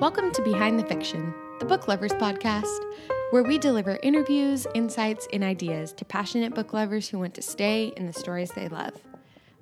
Welcome 0.00 0.30
to 0.34 0.42
Behind 0.42 0.78
the 0.78 0.84
Fiction, 0.84 1.34
the 1.58 1.64
Book 1.64 1.88
Lovers 1.88 2.12
Podcast, 2.12 2.84
where 3.30 3.42
we 3.42 3.58
deliver 3.58 3.98
interviews, 4.00 4.64
insights, 4.72 5.26
and 5.32 5.42
ideas 5.42 5.92
to 5.94 6.04
passionate 6.04 6.54
book 6.54 6.72
lovers 6.72 7.08
who 7.08 7.18
want 7.18 7.34
to 7.34 7.42
stay 7.42 7.92
in 7.96 8.06
the 8.06 8.12
stories 8.12 8.52
they 8.52 8.68
love. 8.68 8.92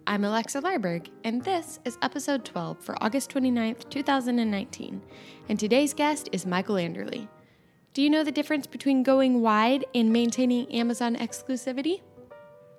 I'm 0.06 0.24
Alexa 0.24 0.60
Larberg, 0.60 1.08
and 1.24 1.42
this 1.42 1.80
is 1.86 1.96
episode 2.02 2.44
12 2.44 2.78
for 2.84 3.02
August 3.02 3.32
29th, 3.32 3.88
2019. 3.88 5.00
And 5.48 5.58
today's 5.58 5.94
guest 5.94 6.28
is 6.32 6.44
Michael 6.44 6.76
Anderle. 6.76 7.26
Do 7.94 8.02
you 8.02 8.10
know 8.10 8.22
the 8.22 8.30
difference 8.30 8.66
between 8.66 9.02
going 9.02 9.40
wide 9.40 9.86
and 9.94 10.12
maintaining 10.12 10.70
Amazon 10.70 11.16
exclusivity? 11.16 12.02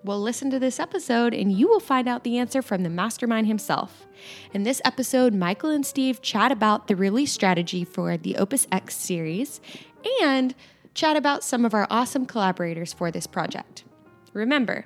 Well, 0.07 0.21
listen 0.21 0.49
to 0.51 0.59
this 0.59 0.79
episode 0.79 1.33
and 1.33 1.51
you 1.51 1.67
will 1.67 1.81
find 1.81 2.07
out 2.07 2.23
the 2.23 2.37
answer 2.37 2.61
from 2.61 2.83
the 2.83 2.89
mastermind 2.89 3.45
himself. 3.45 4.07
In 4.53 4.63
this 4.63 4.81
episode, 4.85 5.33
Michael 5.33 5.69
and 5.69 5.85
Steve 5.85 6.21
chat 6.21 6.49
about 6.49 6.87
the 6.87 6.95
release 6.95 7.33
strategy 7.33 7.83
for 7.83 8.15
the 8.15 8.37
Opus 8.37 8.67
X 8.71 8.95
series 8.95 9.59
and 10.21 10.55
chat 10.93 11.17
about 11.17 11.43
some 11.43 11.65
of 11.65 11.73
our 11.73 11.87
awesome 11.89 12.25
collaborators 12.25 12.93
for 12.93 13.11
this 13.11 13.27
project. 13.27 13.83
Remember, 14.31 14.85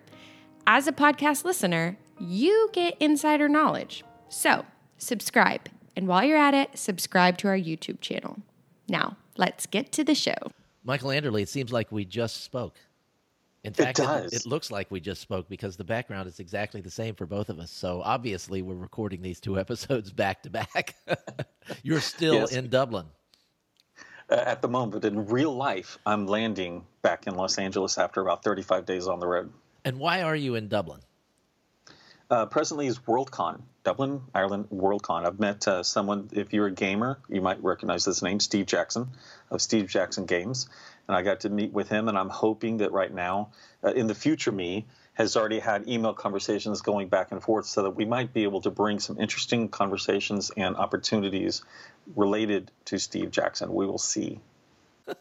as 0.66 0.88
a 0.88 0.91
podcast 0.91 1.46
listener, 1.46 1.99
you 2.20 2.72
get 2.74 2.98
insider 2.99 3.48
knowledge. 3.48 4.04
So, 4.27 4.66
subscribe. 4.98 5.70
And 5.96 6.08
while 6.08 6.24
you're 6.24 6.35
at 6.35 6.55
it, 6.55 6.80
subscribe 6.80 7.38
to 7.38 7.48
our 7.48 7.58
YouTube 7.58 8.02
channel. 8.02 8.40
Now, 8.90 9.18
let's 9.38 9.68
get 9.68 9.91
to 9.91 10.04
the 10.04 10.16
show. 10.16 10.52
Michael 10.84 11.12
Anderle, 11.12 11.44
it 11.44 11.49
seems 11.49 11.72
like 11.72 11.91
we 11.91 12.05
just 12.05 12.44
spoke. 12.44 12.74
In 13.64 13.74
fact, 13.74 14.00
it, 14.00 14.10
it, 14.10 14.34
it, 14.34 14.46
looks 14.48 14.72
like 14.72 14.90
we 14.90 15.00
just 15.00 15.22
spoke 15.22 15.48
because 15.48 15.78
the 15.78 15.84
background 15.84 16.28
is 16.28 16.40
exactly 16.40 16.82
the 16.82 16.90
same 16.90 17.14
for 17.14 17.28
both 17.28 17.50
of 17.50 17.60
us. 17.60 17.70
So 17.70 18.02
obviously, 18.04 18.64
we're 18.64 18.74
recording 18.74 19.22
these 19.22 19.40
two 19.40 19.60
episodes 19.66 20.12
back 20.12 20.42
to 20.44 20.50
back. 20.50 20.96
You're 21.84 22.02
still 22.02 22.36
yes. 22.36 22.54
in 22.54 22.70
Dublin. 22.70 23.05
Uh, 24.30 24.36
at 24.36 24.62
the 24.62 24.68
moment, 24.68 25.05
in 25.05 25.28
real 25.28 25.55
life, 25.55 26.00
I'm 26.05 26.26
landing 26.26 26.85
back 27.02 27.27
in 27.27 27.35
Los 27.35 27.58
Angeles 27.58 27.98
after 27.98 28.22
about 28.22 28.44
35 28.44 28.85
days 28.85 29.08
on 29.08 29.20
the 29.20 29.27
road. 29.27 29.52
And 29.85 30.00
why 30.00 30.22
are 30.22 30.35
you 30.35 30.55
in 30.55 30.68
Dublin? 30.68 31.02
Uh, 32.32 32.46
presently 32.46 32.87
is 32.87 32.98
Worldcon, 32.99 33.62
Dublin, 33.84 34.21
Ireland, 34.34 34.70
Worldcon. 34.74 35.26
I've 35.26 35.40
met 35.40 35.68
uh, 35.68 35.84
someone, 35.84 36.29
if 36.32 36.54
you're 36.54 36.68
a 36.68 36.71
gamer, 36.71 37.20
you 37.27 37.41
might 37.41 37.62
recognize 37.62 38.05
this 38.05 38.21
name, 38.21 38.40
Steve 38.40 38.65
Jackson 38.65 39.10
of 39.49 39.62
Steve 39.62 39.88
Jackson 39.88 40.26
Games 40.26 40.70
and 41.12 41.18
I 41.18 41.23
got 41.23 41.41
to 41.41 41.49
meet 41.49 41.73
with 41.73 41.90
him. 41.90 42.07
And 42.07 42.18
I'm 42.18 42.29
hoping 42.29 42.77
that 42.77 42.93
right 42.93 43.13
now, 43.13 43.49
uh, 43.84 43.91
in 43.91 44.07
the 44.07 44.15
future, 44.15 44.51
me 44.51 44.85
has 45.15 45.35
already 45.35 45.60
had 45.60 45.90
email 45.90 46.13
conversations 46.13 46.82
going 46.82 47.10
back 47.10 47.34
and 47.34 47.43
forth, 47.43 47.65
so 47.65 47.84
that 47.84 47.90
we 47.91 48.05
might 48.05 48.34
be 48.34 48.43
able 48.43 48.62
to 48.62 48.71
bring 48.71 48.98
some 48.98 49.20
interesting 49.20 49.68
conversations 49.68 50.51
and 50.55 50.77
opportunities 50.77 51.63
related 52.16 52.71
to 52.85 52.98
Steve 52.98 53.29
Jackson. 53.29 53.73
We 53.73 53.85
will 53.85 53.98
see. 53.98 54.40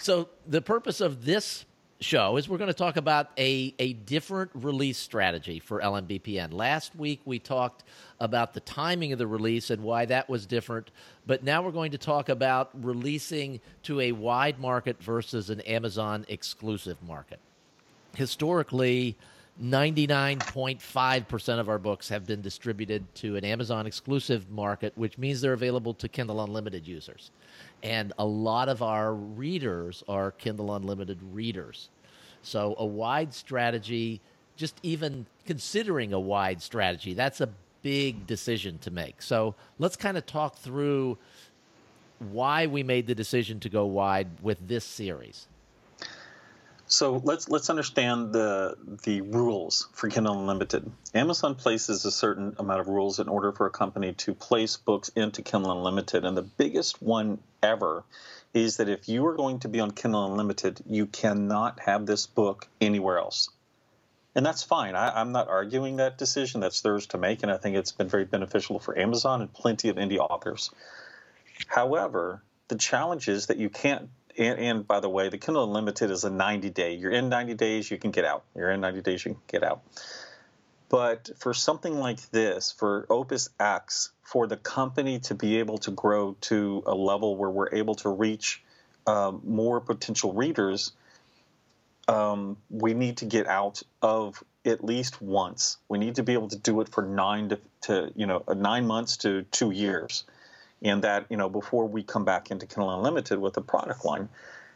so 0.00 0.28
the 0.48 0.60
purpose 0.60 1.00
of 1.00 1.24
this 1.24 1.64
show 2.00 2.36
is 2.36 2.48
we're 2.48 2.58
going 2.58 2.68
to 2.68 2.74
talk 2.74 2.96
about 2.96 3.30
a, 3.36 3.74
a 3.78 3.92
different 3.92 4.50
release 4.54 4.98
strategy 4.98 5.58
for 5.58 5.80
LMBPN. 5.80 6.52
Last 6.52 6.94
week 6.94 7.20
we 7.24 7.38
talked 7.38 7.84
about 8.20 8.54
the 8.54 8.60
timing 8.60 9.12
of 9.12 9.18
the 9.18 9.26
release 9.26 9.70
and 9.70 9.82
why 9.82 10.04
that 10.06 10.28
was 10.28 10.46
different, 10.46 10.90
but 11.26 11.42
now 11.42 11.62
we're 11.62 11.72
going 11.72 11.92
to 11.92 11.98
talk 11.98 12.28
about 12.28 12.70
releasing 12.84 13.60
to 13.82 14.00
a 14.00 14.12
wide 14.12 14.58
market 14.60 15.02
versus 15.02 15.50
an 15.50 15.60
Amazon 15.62 16.24
exclusive 16.28 17.02
market. 17.02 17.40
Historically, 18.14 19.16
99.5% 19.62 21.58
of 21.58 21.68
our 21.68 21.78
books 21.78 22.08
have 22.08 22.24
been 22.24 22.40
distributed 22.40 23.04
to 23.16 23.34
an 23.36 23.44
Amazon 23.44 23.86
exclusive 23.86 24.48
market, 24.50 24.92
which 24.96 25.18
means 25.18 25.40
they're 25.40 25.52
available 25.52 25.94
to 25.94 26.08
Kindle 26.08 26.40
Unlimited 26.42 26.86
users. 26.86 27.32
And 27.82 28.12
a 28.18 28.24
lot 28.24 28.68
of 28.68 28.82
our 28.82 29.12
readers 29.12 30.04
are 30.08 30.30
Kindle 30.32 30.74
Unlimited 30.76 31.18
readers. 31.32 31.88
So, 32.42 32.76
a 32.78 32.86
wide 32.86 33.34
strategy, 33.34 34.20
just 34.56 34.76
even 34.84 35.26
considering 35.44 36.12
a 36.12 36.20
wide 36.20 36.62
strategy, 36.62 37.14
that's 37.14 37.40
a 37.40 37.48
big 37.82 38.28
decision 38.28 38.78
to 38.78 38.92
make. 38.92 39.20
So, 39.20 39.56
let's 39.80 39.96
kind 39.96 40.16
of 40.16 40.24
talk 40.24 40.56
through 40.56 41.18
why 42.30 42.66
we 42.66 42.84
made 42.84 43.08
the 43.08 43.14
decision 43.14 43.58
to 43.60 43.68
go 43.68 43.86
wide 43.86 44.28
with 44.40 44.68
this 44.68 44.84
series. 44.84 45.48
So 46.90 47.20
let's 47.22 47.50
let's 47.50 47.68
understand 47.68 48.32
the 48.32 48.74
the 49.04 49.20
rules 49.20 49.88
for 49.92 50.08
Kindle 50.08 50.40
Unlimited. 50.40 50.90
Amazon 51.14 51.54
places 51.54 52.06
a 52.06 52.10
certain 52.10 52.56
amount 52.58 52.80
of 52.80 52.88
rules 52.88 53.18
in 53.18 53.28
order 53.28 53.52
for 53.52 53.66
a 53.66 53.70
company 53.70 54.14
to 54.14 54.32
place 54.32 54.78
books 54.78 55.10
into 55.14 55.42
Kindle 55.42 55.72
Unlimited, 55.72 56.24
and 56.24 56.34
the 56.34 56.42
biggest 56.42 57.02
one 57.02 57.40
ever 57.62 58.04
is 58.54 58.78
that 58.78 58.88
if 58.88 59.06
you 59.06 59.26
are 59.26 59.36
going 59.36 59.60
to 59.60 59.68
be 59.68 59.80
on 59.80 59.90
Kindle 59.90 60.24
Unlimited, 60.24 60.80
you 60.86 61.04
cannot 61.04 61.78
have 61.80 62.06
this 62.06 62.26
book 62.26 62.66
anywhere 62.80 63.18
else. 63.18 63.50
And 64.34 64.46
that's 64.46 64.62
fine. 64.62 64.94
I, 64.94 65.20
am 65.20 65.32
not 65.32 65.48
arguing 65.48 65.96
that 65.96 66.16
decision. 66.16 66.60
That's 66.60 66.80
theirs 66.80 67.08
to 67.08 67.18
make, 67.18 67.42
and 67.42 67.52
I 67.52 67.58
think 67.58 67.76
it's 67.76 67.92
been 67.92 68.08
very 68.08 68.24
beneficial 68.24 68.78
for 68.78 68.98
Amazon 68.98 69.42
and 69.42 69.52
plenty 69.52 69.90
of 69.90 69.96
indie 69.96 70.18
authors. 70.18 70.70
However, 71.66 72.42
the 72.68 72.76
challenge 72.76 73.28
is 73.28 73.46
that 73.46 73.58
you 73.58 73.68
can't 73.68 74.08
and, 74.38 74.58
and, 74.58 74.86
by 74.86 75.00
the 75.00 75.08
way, 75.08 75.28
the 75.28 75.38
Kindle 75.38 75.64
Unlimited 75.64 76.10
is 76.10 76.24
a 76.24 76.30
90 76.30 76.70
day. 76.70 76.94
You're 76.94 77.10
in 77.10 77.28
90 77.28 77.54
days, 77.54 77.90
you 77.90 77.98
can 77.98 78.12
get 78.12 78.24
out. 78.24 78.44
You're 78.54 78.70
in 78.70 78.80
90 78.80 79.02
days, 79.02 79.24
you 79.24 79.32
can 79.32 79.42
get 79.48 79.64
out. 79.64 79.82
But 80.88 81.30
for 81.36 81.52
something 81.52 81.98
like 81.98 82.20
this, 82.30 82.72
for 82.72 83.04
Opus 83.10 83.50
X, 83.60 84.12
for 84.22 84.46
the 84.46 84.56
company 84.56 85.18
to 85.20 85.34
be 85.34 85.58
able 85.58 85.78
to 85.78 85.90
grow 85.90 86.36
to 86.42 86.82
a 86.86 86.94
level 86.94 87.36
where 87.36 87.50
we're 87.50 87.74
able 87.74 87.96
to 87.96 88.08
reach 88.08 88.62
um, 89.06 89.42
more 89.44 89.80
potential 89.80 90.32
readers, 90.32 90.92
um, 92.06 92.56
we 92.70 92.94
need 92.94 93.18
to 93.18 93.26
get 93.26 93.46
out 93.46 93.82
of 94.00 94.42
at 94.64 94.82
least 94.84 95.20
once. 95.20 95.76
We 95.88 95.98
need 95.98 96.14
to 96.14 96.22
be 96.22 96.32
able 96.32 96.48
to 96.48 96.58
do 96.58 96.80
it 96.80 96.88
for 96.88 97.02
nine 97.02 97.50
to, 97.50 97.60
to 97.82 98.12
you 98.14 98.26
know 98.26 98.44
nine 98.54 98.86
months 98.86 99.18
to 99.18 99.42
two 99.42 99.70
years 99.70 100.24
and 100.82 101.02
that 101.02 101.26
you 101.30 101.36
know 101.36 101.48
before 101.48 101.86
we 101.86 102.02
come 102.02 102.24
back 102.24 102.50
into 102.50 102.66
Kindle 102.66 102.90
Unlimited 102.90 103.38
with 103.38 103.56
a 103.56 103.62
product 103.62 104.04
line. 104.04 104.28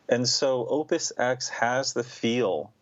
And 0.08 0.28
so 0.28 0.66
Opus 0.66 1.12
X 1.16 1.48
has 1.48 1.92
the 1.92 2.04
feel 2.04 2.72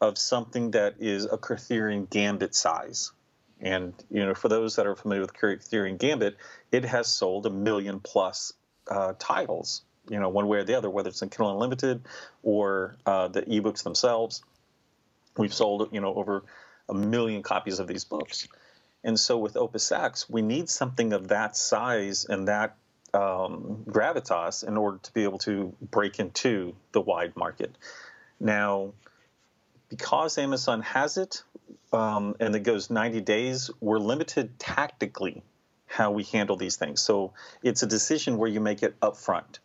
of 0.00 0.18
something 0.18 0.72
that 0.72 0.96
is 0.98 1.24
a 1.24 1.38
Kurtherian 1.38 2.10
Gambit 2.10 2.54
size. 2.54 3.12
And 3.60 3.94
you 4.10 4.24
know, 4.24 4.34
for 4.34 4.48
those 4.48 4.76
that 4.76 4.86
are 4.86 4.96
familiar 4.96 5.22
with 5.22 5.34
Kurtherian 5.34 5.98
Gambit, 5.98 6.36
it 6.72 6.84
has 6.84 7.06
sold 7.06 7.46
a 7.46 7.50
million 7.50 8.00
plus 8.00 8.52
uh, 8.88 9.14
titles. 9.18 9.82
You 10.10 10.20
know, 10.20 10.28
one 10.28 10.48
way 10.48 10.58
or 10.58 10.64
the 10.64 10.74
other, 10.74 10.90
whether 10.90 11.08
it's 11.08 11.22
in 11.22 11.30
Kindle 11.30 11.52
Unlimited 11.52 12.02
or 12.42 12.96
uh, 13.06 13.28
the 13.28 13.42
ebooks 13.42 13.82
themselves. 13.82 14.42
We've 15.36 15.54
sold 15.54 15.88
you 15.92 16.00
know 16.00 16.14
over 16.14 16.44
a 16.88 16.94
million 16.94 17.42
copies 17.42 17.78
of 17.78 17.86
these 17.86 18.04
books. 18.04 18.46
And 19.04 19.20
so 19.20 19.36
with 19.36 19.56
Opus 19.56 19.92
X, 19.92 20.28
we 20.28 20.42
need 20.42 20.68
something 20.68 21.12
of 21.12 21.28
that 21.28 21.56
size 21.56 22.24
and 22.24 22.48
that 22.48 22.76
um, 23.12 23.84
gravitas 23.86 24.66
in 24.66 24.76
order 24.76 24.98
to 24.98 25.12
be 25.12 25.22
able 25.22 25.38
to 25.40 25.76
break 25.80 26.18
into 26.18 26.74
the 26.92 27.00
wide 27.00 27.36
market. 27.36 27.76
Now, 28.40 28.94
because 29.88 30.38
Amazon 30.38 30.82
has 30.82 31.18
it 31.18 31.42
um, 31.92 32.34
and 32.40 32.56
it 32.56 32.60
goes 32.60 32.90
90 32.90 33.20
days, 33.20 33.70
we're 33.80 33.98
limited 33.98 34.58
tactically 34.58 35.42
how 35.86 36.10
we 36.10 36.24
handle 36.24 36.56
these 36.56 36.76
things. 36.76 37.00
So 37.00 37.34
it's 37.62 37.82
a 37.82 37.86
decision 37.86 38.38
where 38.38 38.50
you 38.50 38.60
make 38.60 38.82
it 38.82 38.98
upfront. 39.00 39.58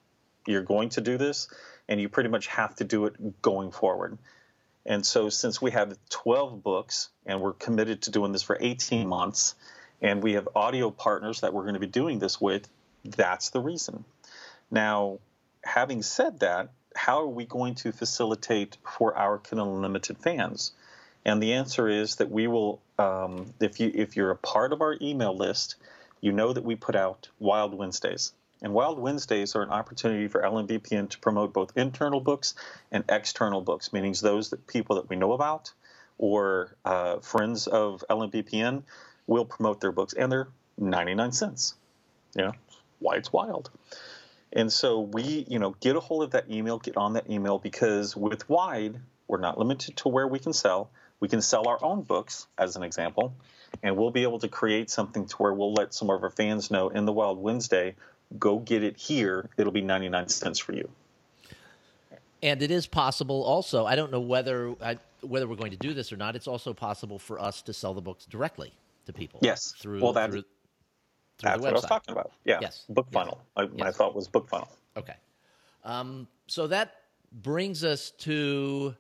You're 0.46 0.64
going 0.64 0.90
to 0.90 1.02
do 1.02 1.18
this, 1.18 1.48
and 1.88 2.00
you 2.00 2.10
pretty 2.10 2.30
much 2.30 2.48
have 2.48 2.76
to 2.76 2.84
do 2.84 3.06
it 3.06 3.42
going 3.42 3.72
forward. 3.72 4.18
And 4.85 5.06
so, 5.06 5.29
since 5.29 5.62
we 5.62 5.72
have 5.72 5.97
12 6.09 6.63
books 6.63 7.09
and 7.25 7.41
we're 7.41 7.53
committed 7.53 8.03
to 8.03 8.12
doing 8.12 8.31
this 8.31 8.41
for 8.41 8.57
18 8.59 9.07
months, 9.07 9.56
and 10.01 10.23
we 10.23 10.34
have 10.34 10.47
audio 10.56 10.90
partners 10.90 11.41
that 11.41 11.53
we're 11.53 11.63
going 11.63 11.73
to 11.73 11.79
be 11.79 11.88
doing 11.88 12.19
this 12.19 12.40
with, 12.40 12.67
that's 13.03 13.49
the 13.49 13.59
reason. 13.59 14.05
Now, 14.72 15.20
having 15.64 16.02
said 16.02 16.40
that, 16.40 16.70
how 16.96 17.22
are 17.22 17.28
we 17.28 17.46
going 17.46 17.76
to 17.76 17.91
facilitate 17.91 18.78
for 18.84 19.16
our 19.17 19.37
Kindle 19.37 19.76
Unlimited 19.76 20.17
fans? 20.17 20.72
And 21.25 21.43
the 21.43 21.53
answer 21.53 21.87
is 21.87 22.16
that 22.16 22.32
we 22.32 22.47
will, 22.47 22.82
um, 22.97 23.53
if 23.59 23.79
you 23.79 23.91
if 23.93 24.16
you're 24.16 24.32
a 24.32 24.37
part 24.37 24.73
of 24.73 24.82
our 24.82 24.97
email 25.02 25.35
list, 25.35 25.75
you 26.22 26.32
know 26.32 26.53
that 26.53 26.64
we 26.64 26.75
put 26.75 26.96
out 26.96 27.29
Wild 27.40 27.73
Wednesdays. 27.73 28.34
And 28.61 28.73
Wild 28.73 29.00
Wednesdays 29.00 29.56
are 29.56 29.61
an 29.61 29.70
opportunity 29.70 30.28
for 30.28 30.41
LMBPN 30.41 31.09
to 31.09 31.20
promote 31.20 31.53
both 31.53 31.78
internal 31.78 32.20
books 32.20 32.56
and 32.91 33.03
external 33.08 33.61
books, 33.61 33.94
meaning 33.94 34.14
those 34.22 34.50
that 34.50 34.67
people 34.67 34.97
that 34.97 35.09
we 35.09 35.16
know 35.16 35.32
about 35.32 35.72
or 36.17 36.76
uh, 36.84 37.20
friends 37.20 37.67
of 37.67 38.03
LMBPN 38.09 38.84
will 39.28 39.46
promote 39.46 39.79
their 39.79 39.94
books, 39.94 40.14
and 40.14 40.32
they're 40.32 40.50
99 40.78 41.32
cents. 41.32 41.76
You 42.35 42.44
know, 42.44 42.52
why 43.00 43.16
it's 43.16 43.32
wild. 43.32 43.72
And 44.52 44.72
so 44.72 45.02
we, 45.02 45.46
you 45.47 45.59
know, 45.59 45.76
get 45.79 45.96
a 45.96 46.00
hold 46.00 46.23
of 46.23 46.32
that 46.32 46.50
email, 46.50 46.79
get 46.79 46.97
on 46.97 47.14
that 47.14 47.29
email 47.29 47.59
because 47.59 48.16
with 48.16 48.50
Wide, 48.50 49.00
we're 49.28 49.40
not 49.40 49.58
limited 49.58 49.97
to 49.97 50.09
where 50.09 50.28
we 50.28 50.40
can 50.40 50.53
sell. 50.53 50.90
We 51.20 51.28
can 51.28 51.41
sell 51.41 51.67
our 51.67 51.78
own 51.84 52.02
books, 52.02 52.47
as 52.58 52.76
an 52.76 52.84
example, 52.84 53.35
and 53.84 53.96
we'll 53.96 54.11
be 54.11 54.23
able 54.23 54.40
to 54.40 54.47
create 54.47 54.90
something 54.90 55.28
to 55.28 55.35
where 55.35 55.53
we'll 55.53 55.73
let 55.73 55.94
some 55.94 56.09
of 56.09 56.23
our 56.23 56.29
fans 56.29 56.72
know 56.72 56.90
in 56.90 57.06
the 57.06 57.14
Wild 57.14 57.38
Wednesday, 57.38 57.96
go 58.37 58.59
get 58.59 58.84
it 58.84 58.97
here. 58.97 59.49
It'll 59.58 59.72
be 59.72 59.81
99 59.81 60.28
cents 60.29 60.59
for 60.59 60.73
you. 60.73 60.90
And 62.41 62.61
it 62.61 62.72
is 62.72 62.87
possible 62.87 63.43
also, 63.43 63.85
I 63.85 63.96
don't 63.96 64.11
know 64.11 64.22
whether 64.22 64.73
I, 64.81 64.97
whether 65.22 65.47
we're 65.47 65.55
going 65.55 65.72
to 65.72 65.78
do 65.78 65.93
this 65.93 66.14
or 66.14 66.17
not, 66.17 66.35
it's 66.35 66.47
also 66.47 66.73
possible 66.73 67.20
for 67.20 67.40
us 67.40 67.61
to 67.64 67.73
sell 67.73 67.93
the 67.93 68.02
books 68.02 68.26
directly 68.26 68.72
to 69.05 69.14
people. 69.14 69.40
Yes. 69.43 69.73
Through, 69.78 70.02
well, 70.02 70.14
that, 70.14 70.31
through, 70.31 70.41
through 71.37 71.49
that's 71.49 71.61
what 71.61 71.70
I 71.72 71.73
was 71.73 71.85
talking 71.85 72.14
about. 72.14 72.31
Yeah. 72.46 72.59
Yes. 72.61 72.85
Book 72.87 73.08
yes. 73.11 73.14
funnel. 73.14 73.41
I, 73.58 73.64
yes. 73.64 73.72
My 73.76 73.91
thought 73.91 74.16
was 74.16 74.29
BookFunnel. 74.29 74.70
Okay. 74.96 75.16
Um, 75.84 76.28
so 76.47 76.67
that 76.67 76.96
brings 77.32 77.84
us 77.84 78.11
to 78.11 78.96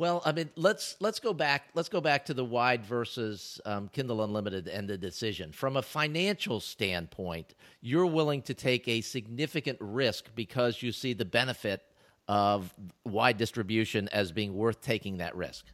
well, 0.00 0.22
I 0.24 0.32
mean, 0.32 0.48
let's 0.56 0.96
let's 0.98 1.20
go 1.20 1.34
back. 1.34 1.68
Let's 1.74 1.90
go 1.90 2.00
back 2.00 2.24
to 2.24 2.34
the 2.34 2.44
wide 2.44 2.86
versus 2.86 3.60
um, 3.66 3.88
Kindle 3.88 4.24
Unlimited 4.24 4.66
and 4.66 4.88
the 4.88 4.96
decision. 4.96 5.52
From 5.52 5.76
a 5.76 5.82
financial 5.82 6.58
standpoint, 6.58 7.54
you're 7.82 8.06
willing 8.06 8.40
to 8.42 8.54
take 8.54 8.88
a 8.88 9.02
significant 9.02 9.76
risk 9.78 10.34
because 10.34 10.82
you 10.82 10.90
see 10.90 11.12
the 11.12 11.26
benefit 11.26 11.82
of 12.28 12.72
wide 13.04 13.36
distribution 13.36 14.08
as 14.08 14.32
being 14.32 14.54
worth 14.54 14.80
taking 14.80 15.18
that 15.18 15.36
risk. 15.36 15.66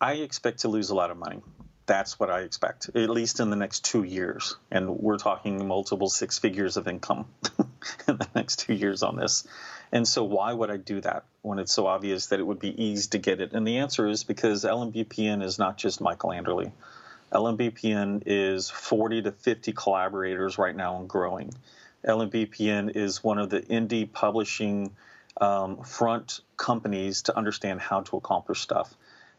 I 0.00 0.14
expect 0.14 0.62
to 0.62 0.68
lose 0.68 0.90
a 0.90 0.96
lot 0.96 1.12
of 1.12 1.16
money. 1.16 1.40
That's 1.86 2.18
what 2.18 2.30
I 2.30 2.40
expect, 2.40 2.90
at 2.96 3.10
least 3.10 3.38
in 3.38 3.50
the 3.50 3.56
next 3.56 3.84
two 3.84 4.02
years. 4.02 4.56
And 4.72 4.98
we're 4.98 5.18
talking 5.18 5.68
multiple 5.68 6.08
six 6.08 6.40
figures 6.40 6.76
of 6.76 6.88
income 6.88 7.26
in 8.08 8.16
the 8.16 8.28
next 8.34 8.58
two 8.58 8.74
years 8.74 9.04
on 9.04 9.14
this. 9.14 9.46
And 9.92 10.08
so, 10.08 10.24
why 10.24 10.52
would 10.52 10.70
I 10.70 10.78
do 10.78 11.02
that 11.02 11.24
when 11.42 11.58
it's 11.58 11.74
so 11.74 11.86
obvious 11.86 12.26
that 12.28 12.40
it 12.40 12.44
would 12.44 12.58
be 12.58 12.82
easy 12.82 13.10
to 13.10 13.18
get 13.18 13.40
it? 13.40 13.52
And 13.52 13.66
the 13.66 13.78
answer 13.78 14.08
is 14.08 14.24
because 14.24 14.64
LMBPN 14.64 15.42
is 15.42 15.58
not 15.58 15.76
just 15.76 16.00
Michael 16.00 16.30
Anderle. 16.30 16.72
LMBPN 17.30 18.22
is 18.26 18.70
40 18.70 19.22
to 19.22 19.32
50 19.32 19.72
collaborators 19.72 20.56
right 20.56 20.74
now 20.74 20.98
and 20.98 21.08
growing. 21.08 21.52
LMBPN 22.06 22.96
is 22.96 23.22
one 23.22 23.38
of 23.38 23.50
the 23.50 23.60
indie 23.60 24.10
publishing 24.10 24.92
um, 25.40 25.82
front 25.82 26.40
companies 26.56 27.22
to 27.22 27.36
understand 27.36 27.80
how 27.80 28.00
to 28.00 28.16
accomplish 28.16 28.60
stuff. 28.60 28.94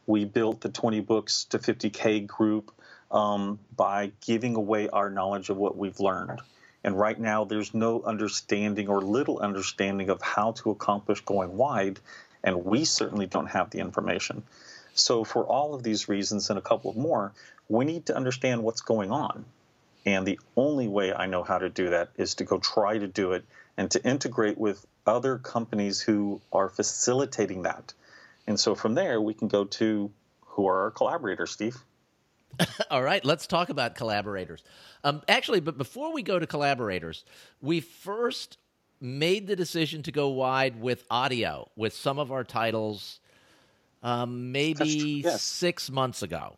We 0.05 0.25
built 0.25 0.61
the 0.61 0.69
20 0.69 1.01
books 1.01 1.45
to 1.45 1.59
50K 1.59 2.27
group 2.27 2.71
um, 3.11 3.59
by 3.75 4.11
giving 4.25 4.55
away 4.55 4.89
our 4.89 5.09
knowledge 5.09 5.49
of 5.49 5.57
what 5.57 5.77
we've 5.77 5.99
learned. 5.99 6.41
And 6.83 6.99
right 6.99 7.19
now, 7.19 7.45
there's 7.45 7.73
no 7.73 8.01
understanding 8.01 8.89
or 8.89 9.01
little 9.01 9.39
understanding 9.39 10.09
of 10.09 10.21
how 10.21 10.51
to 10.53 10.71
accomplish 10.71 11.21
going 11.21 11.55
wide, 11.55 11.99
and 12.43 12.65
we 12.65 12.83
certainly 12.83 13.25
don't 13.25 13.47
have 13.47 13.69
the 13.69 13.79
information. 13.79 14.43
So, 14.93 15.23
for 15.23 15.45
all 15.45 15.73
of 15.73 15.83
these 15.83 16.09
reasons 16.09 16.49
and 16.49 16.59
a 16.59 16.61
couple 16.61 16.91
of 16.91 16.97
more, 16.97 17.31
we 17.69 17.85
need 17.85 18.07
to 18.07 18.15
understand 18.15 18.63
what's 18.63 18.81
going 18.81 19.11
on. 19.11 19.45
And 20.05 20.27
the 20.27 20.39
only 20.57 20.87
way 20.87 21.13
I 21.13 21.27
know 21.27 21.43
how 21.43 21.57
to 21.57 21.69
do 21.69 21.91
that 21.91 22.09
is 22.17 22.35
to 22.35 22.43
go 22.43 22.59
try 22.59 22.97
to 22.97 23.07
do 23.07 23.31
it 23.31 23.45
and 23.77 23.89
to 23.91 24.03
integrate 24.03 24.57
with 24.57 24.85
other 25.07 25.37
companies 25.37 26.01
who 26.01 26.41
are 26.51 26.69
facilitating 26.69 27.63
that. 27.63 27.93
And 28.45 28.59
so 28.59 28.75
from 28.75 28.95
there, 28.95 29.21
we 29.21 29.33
can 29.33 29.47
go 29.47 29.63
to 29.65 30.11
who 30.41 30.67
are 30.67 30.83
our 30.83 30.91
collaborators, 30.91 31.51
Steve. 31.51 31.77
All 32.91 33.01
right, 33.01 33.23
let's 33.25 33.47
talk 33.47 33.69
about 33.69 33.95
collaborators. 33.95 34.63
Um, 35.03 35.21
actually, 35.27 35.59
but 35.59 35.77
before 35.77 36.13
we 36.13 36.23
go 36.23 36.39
to 36.39 36.47
collaborators, 36.47 37.25
we 37.61 37.79
first 37.79 38.57
made 39.01 39.47
the 39.47 39.55
decision 39.55 40.01
to 40.03 40.11
go 40.11 40.29
wide 40.29 40.79
with 40.79 41.03
audio 41.09 41.69
with 41.75 41.93
some 41.93 42.19
of 42.19 42.31
our 42.31 42.43
titles 42.43 43.19
um, 44.01 44.51
maybe 44.51 45.21
yes. 45.23 45.41
six 45.41 45.89
months 45.89 46.21
ago. 46.21 46.57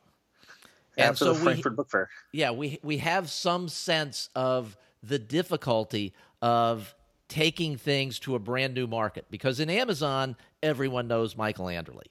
And 0.98 1.12
After 1.12 1.26
so 1.26 1.34
the 1.34 1.40
Frankfurt 1.40 1.74
we, 1.74 1.76
Book 1.76 1.90
Fair. 1.90 2.10
Yeah, 2.32 2.52
we 2.52 2.80
we 2.82 2.98
have 3.00 3.30
some 3.30 3.68
sense 3.68 4.30
of 4.36 4.78
the 5.04 5.20
difficulty 5.20 6.14
of 6.42 6.96
taking 7.28 7.78
things 7.78 8.20
to 8.20 8.36
a 8.36 8.40
brand 8.40 8.74
new 8.74 8.88
market 8.88 9.26
because 9.30 9.60
in 9.60 9.70
Amazon, 9.70 10.36
everyone 10.64 11.08
knows 11.08 11.36
Michael 11.36 11.66
Anderle. 11.66 12.04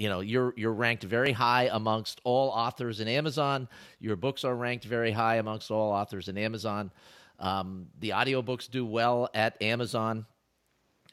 You 0.00 0.08
know, 0.08 0.20
you're 0.20 0.54
you're 0.56 0.72
ranked 0.72 1.02
very 1.04 1.32
high 1.32 1.68
amongst 1.70 2.22
all 2.24 2.48
authors 2.48 3.00
in 3.00 3.06
Amazon. 3.06 3.68
Your 3.98 4.16
books 4.16 4.44
are 4.44 4.56
ranked 4.56 4.86
very 4.86 5.10
high 5.12 5.36
amongst 5.36 5.70
all 5.70 5.92
authors 5.92 6.28
in 6.28 6.38
Amazon. 6.38 6.90
Um, 7.38 7.88
the 7.98 8.08
audiobooks 8.08 8.70
do 8.70 8.86
well 8.86 9.28
at 9.34 9.60
Amazon. 9.60 10.24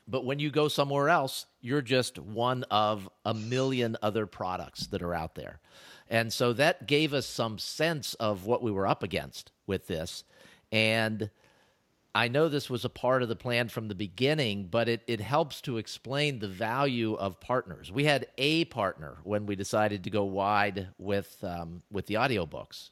But 0.08 0.24
when 0.24 0.40
you 0.40 0.50
go 0.50 0.70
somewhere 0.70 1.10
else, 1.10 1.48
you're 1.60 1.82
just 1.82 2.18
one 2.18 2.64
of 2.72 3.10
a 3.26 3.34
million 3.34 3.98
other 4.02 4.26
products 4.26 4.88
that 4.88 5.02
are 5.02 5.14
out 5.14 5.36
there. 5.36 5.60
And 6.10 6.32
so 6.32 6.54
that 6.54 6.88
gave 6.88 7.14
us 7.14 7.26
some 7.26 7.58
sense 7.58 8.14
of 8.14 8.46
what 8.46 8.64
we 8.64 8.72
were 8.72 8.88
up 8.88 9.04
against 9.04 9.52
with 9.66 9.88
this. 9.88 10.24
And 10.72 11.30
I 12.18 12.30
know 12.30 12.50
this 12.50 12.68
was 12.68 12.84
a 12.84 12.90
part 12.90 13.22
of 13.22 13.30
the 13.30 13.36
plan 13.36 13.70
from 13.70 13.90
the 13.90 13.94
beginning, 13.94 14.70
but 14.72 14.90
it, 14.90 15.04
it 15.06 15.22
helps 15.22 15.62
to 15.62 15.78
explain 15.78 16.40
the 16.40 16.48
value 16.48 17.14
of 17.14 17.40
partners. 17.40 17.92
We 17.92 18.06
had 18.06 18.26
a 18.40 18.66
partner 18.66 19.18
when 19.24 19.46
we 19.46 19.56
decided 19.56 20.04
to 20.04 20.10
go 20.10 20.24
wide 20.24 20.88
with, 20.98 21.38
um, 21.44 21.84
with 21.92 22.08
the 22.08 22.16
audiobooks. 22.16 22.90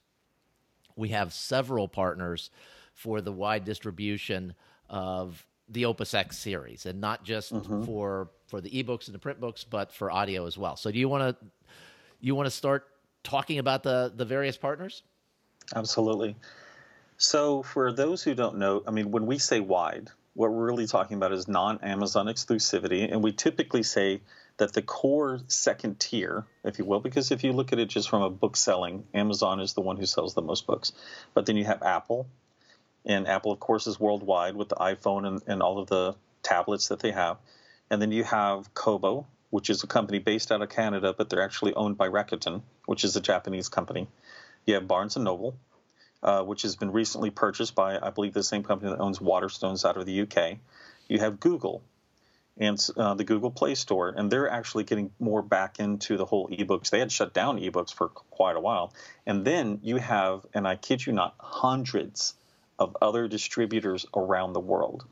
We 0.96 1.10
have 1.10 1.34
several 1.34 1.88
partners 1.88 2.52
for 2.94 3.20
the 3.20 3.32
wide 3.32 3.66
distribution 3.66 4.54
of 4.92 5.44
the 5.70 5.86
Opus 5.86 6.14
X 6.14 6.38
series, 6.38 6.86
and 6.86 7.02
not 7.02 7.24
just 7.24 7.52
mm-hmm. 7.52 7.84
for 7.84 8.30
for 8.46 8.62
the 8.62 8.70
ebooks 8.70 9.08
and 9.08 9.16
the 9.16 9.20
print 9.20 9.40
books, 9.40 9.64
but 9.64 9.92
for 9.92 10.12
audio 10.12 10.46
as 10.46 10.56
well. 10.56 10.76
So, 10.76 10.92
do 10.92 11.00
you 11.00 11.10
want 11.10 11.36
to 11.36 11.46
you 12.20 12.36
want 12.36 12.46
to 12.46 12.52
start 12.52 12.86
talking 13.24 13.58
about 13.58 13.82
the 13.82 14.14
the 14.16 14.24
various 14.24 14.56
partners? 14.56 15.02
Absolutely. 15.76 16.36
So, 17.18 17.64
for 17.64 17.94
those 17.94 18.24
who 18.24 18.36
don't 18.36 18.58
know, 18.58 18.84
I 18.86 18.92
mean, 18.92 19.12
when 19.12 19.26
we 19.26 19.38
say 19.38 19.62
wide, 19.62 20.10
what 20.34 20.52
we're 20.52 20.66
really 20.66 20.86
talking 20.86 21.16
about 21.16 21.32
is 21.32 21.48
non 21.48 21.80
Amazon 21.80 22.28
exclusivity. 22.28 23.10
And 23.10 23.24
we 23.24 23.32
typically 23.32 23.84
say 23.84 24.22
that 24.58 24.74
the 24.74 24.82
core 24.82 25.40
second 25.48 26.00
tier, 26.00 26.46
if 26.64 26.78
you 26.78 26.86
will, 26.86 27.00
because 27.00 27.32
if 27.32 27.44
you 27.44 27.54
look 27.54 27.74
at 27.74 27.80
it 27.80 27.88
just 27.88 28.10
from 28.10 28.22
a 28.22 28.30
book 28.30 28.58
selling, 28.58 29.06
Amazon 29.14 29.60
is 29.60 29.74
the 29.74 29.82
one 29.82 29.98
who 29.98 30.06
sells 30.06 30.34
the 30.34 30.42
most 30.42 30.68
books. 30.68 30.92
But 31.34 31.46
then 31.46 31.56
you 31.56 31.66
have 31.66 31.82
Apple, 31.84 32.28
and 33.06 33.28
Apple, 33.28 33.52
of 33.52 33.60
course, 33.60 33.88
is 33.88 34.00
worldwide 34.00 34.56
with 34.56 34.70
the 34.70 34.76
iPhone 34.76 35.26
and, 35.26 35.42
and 35.48 35.62
all 35.62 35.80
of 35.80 35.88
the 35.88 36.16
tablets 36.44 36.90
that 36.90 37.00
they 37.00 37.12
have. 37.12 37.38
And 37.90 38.02
then 38.02 38.12
you 38.12 38.24
have 38.24 38.74
Kobo, 38.74 39.28
which 39.52 39.70
is 39.70 39.84
a 39.84 39.88
company 39.88 40.20
based 40.20 40.52
out 40.52 40.62
of 40.62 40.70
Canada, 40.70 41.14
but 41.18 41.30
they're 41.30 41.44
actually 41.44 41.74
owned 41.76 41.98
by 41.98 42.10
Rakuten, 42.10 42.62
which 42.88 43.04
is 43.04 43.16
a 43.16 43.22
Japanese 43.22 43.70
company. 43.70 44.08
You 44.66 44.74
have 44.74 44.88
Barnes 44.88 45.16
and 45.16 45.24
Noble, 45.24 45.56
uh, 46.24 46.44
which 46.44 46.64
has 46.64 46.76
been 46.76 46.92
recently 46.92 47.30
purchased 47.30 47.76
by, 47.76 48.00
I 48.00 48.10
believe, 48.10 48.34
the 48.34 48.44
same 48.44 48.64
company 48.64 48.92
that 48.92 49.00
owns 49.00 49.20
Waterstones 49.20 49.88
out 49.88 49.98
of 49.98 50.06
the 50.06 50.22
UK. 50.22 50.58
You 51.08 51.20
have 51.20 51.40
Google 51.40 51.84
and 52.58 52.80
uh, 52.96 53.14
the 53.14 53.24
Google 53.24 53.52
Play 53.52 53.76
Store, 53.76 54.10
and 54.10 54.32
they're 54.32 54.50
actually 54.50 54.86
getting 54.86 55.12
more 55.20 55.42
back 55.42 55.80
into 55.80 56.18
the 56.18 56.26
whole 56.26 56.48
ebooks. 56.50 56.90
They 56.90 57.00
had 57.00 57.12
shut 57.12 57.34
down 57.34 57.60
ebooks 57.60 57.94
for 57.94 58.08
quite 58.10 58.56
a 58.56 58.62
while. 58.62 58.94
And 59.26 59.44
then 59.44 59.80
you 59.84 59.98
have, 59.98 60.46
and 60.54 60.68
I 60.68 60.78
kid 60.78 61.06
you 61.06 61.12
not, 61.12 61.36
hundreds 61.38 62.34
of 62.80 62.96
other 63.02 63.28
distributors 63.28 64.06
around 64.16 64.54
the 64.54 64.60
world 64.60 65.06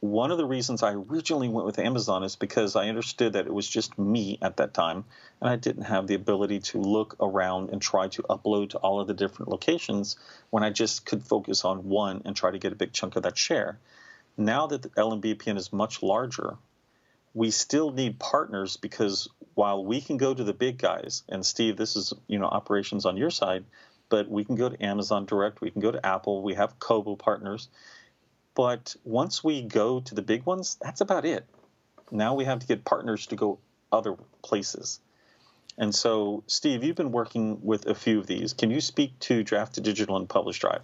one 0.00 0.30
of 0.30 0.36
the 0.36 0.44
reasons 0.44 0.82
I 0.82 0.92
originally 0.92 1.48
went 1.48 1.66
with 1.66 1.78
Amazon 1.78 2.22
is 2.22 2.36
because 2.36 2.76
I 2.76 2.88
understood 2.88 3.32
that 3.32 3.46
it 3.46 3.54
was 3.54 3.66
just 3.66 3.98
me 3.98 4.38
at 4.42 4.58
that 4.58 4.74
time, 4.74 5.04
and 5.40 5.48
I 5.48 5.56
didn't 5.56 5.84
have 5.84 6.06
the 6.06 6.14
ability 6.14 6.60
to 6.60 6.78
look 6.78 7.16
around 7.20 7.70
and 7.70 7.80
try 7.80 8.08
to 8.08 8.22
upload 8.24 8.70
to 8.70 8.78
all 8.78 9.00
of 9.00 9.06
the 9.06 9.14
different 9.14 9.50
locations 9.50 10.16
when 10.50 10.62
I 10.62 10.70
just 10.70 11.06
could 11.06 11.22
focus 11.22 11.64
on 11.64 11.88
one 11.88 12.22
and 12.24 12.36
try 12.36 12.50
to 12.50 12.58
get 12.58 12.72
a 12.72 12.76
big 12.76 12.92
chunk 12.92 13.16
of 13.16 13.22
that 13.22 13.38
share. 13.38 13.78
Now 14.36 14.66
that 14.66 14.82
the 14.82 14.90
LMBPN 14.90 15.56
is 15.56 15.72
much 15.72 16.02
larger, 16.02 16.58
we 17.32 17.50
still 17.50 17.90
need 17.90 18.18
partners 18.18 18.76
because 18.76 19.28
while 19.54 19.82
we 19.82 20.02
can 20.02 20.18
go 20.18 20.34
to 20.34 20.44
the 20.44 20.52
big 20.52 20.76
guys, 20.76 21.22
and 21.28 21.44
Steve, 21.44 21.76
this 21.76 21.96
is 21.96 22.12
you 22.26 22.38
know 22.38 22.46
operations 22.46 23.06
on 23.06 23.16
your 23.16 23.30
side, 23.30 23.64
but 24.10 24.28
we 24.28 24.44
can 24.44 24.56
go 24.56 24.68
to 24.68 24.84
Amazon 24.84 25.24
Direct, 25.24 25.62
we 25.62 25.70
can 25.70 25.80
go 25.80 25.90
to 25.90 26.04
Apple, 26.04 26.42
we 26.42 26.54
have 26.54 26.78
Kobo 26.78 27.16
partners 27.16 27.68
but 28.56 28.96
once 29.04 29.44
we 29.44 29.62
go 29.62 30.00
to 30.00 30.14
the 30.14 30.22
big 30.22 30.44
ones, 30.46 30.78
that's 30.80 31.02
about 31.02 31.24
it. 31.24 31.46
Now 32.10 32.34
we 32.34 32.44
have 32.46 32.58
to 32.58 32.66
get 32.66 32.84
partners 32.84 33.26
to 33.28 33.36
go 33.36 33.58
other 33.92 34.16
places. 34.42 34.98
And 35.78 35.94
so, 35.94 36.42
Steve, 36.46 36.82
you've 36.82 36.96
been 36.96 37.12
working 37.12 37.58
with 37.62 37.86
a 37.86 37.94
few 37.94 38.18
of 38.18 38.26
these. 38.26 38.54
Can 38.54 38.70
you 38.70 38.80
speak 38.80 39.16
to 39.20 39.44
Draft 39.44 39.74
to 39.74 39.82
Digital 39.82 40.16
and 40.16 40.26
Publish 40.26 40.58
Drive? 40.58 40.80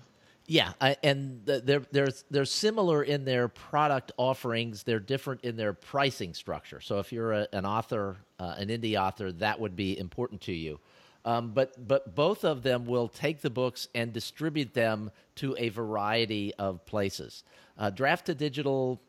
Yeah, 0.46 0.72
I, 0.80 0.96
and 1.02 1.40
they're 1.46 1.86
they're 1.92 2.08
they're 2.30 2.44
similar 2.44 3.04
in 3.04 3.24
their 3.24 3.48
product 3.48 4.12
offerings. 4.18 4.82
They're 4.82 5.00
different 5.00 5.42
in 5.42 5.56
their 5.56 5.72
pricing 5.72 6.34
structure. 6.34 6.80
So 6.80 6.98
if 6.98 7.12
you're 7.12 7.32
a, 7.32 7.48
an 7.52 7.64
author, 7.64 8.16
uh, 8.38 8.56
an 8.58 8.68
indie 8.68 9.00
author, 9.00 9.32
that 9.32 9.60
would 9.60 9.76
be 9.76 9.98
important 9.98 10.40
to 10.42 10.52
you. 10.52 10.80
Um, 11.24 11.52
but 11.52 11.86
but 11.86 12.14
both 12.14 12.44
of 12.44 12.62
them 12.62 12.84
will 12.84 13.08
take 13.08 13.42
the 13.42 13.50
books 13.50 13.88
and 13.94 14.12
distribute 14.12 14.74
them 14.74 15.10
to 15.36 15.54
a 15.58 15.68
variety 15.68 16.52
of 16.58 16.84
places. 16.84 17.44
Uh, 17.78 17.90
Draft 17.90 18.26
to 18.26 18.34
Digital 18.34 19.00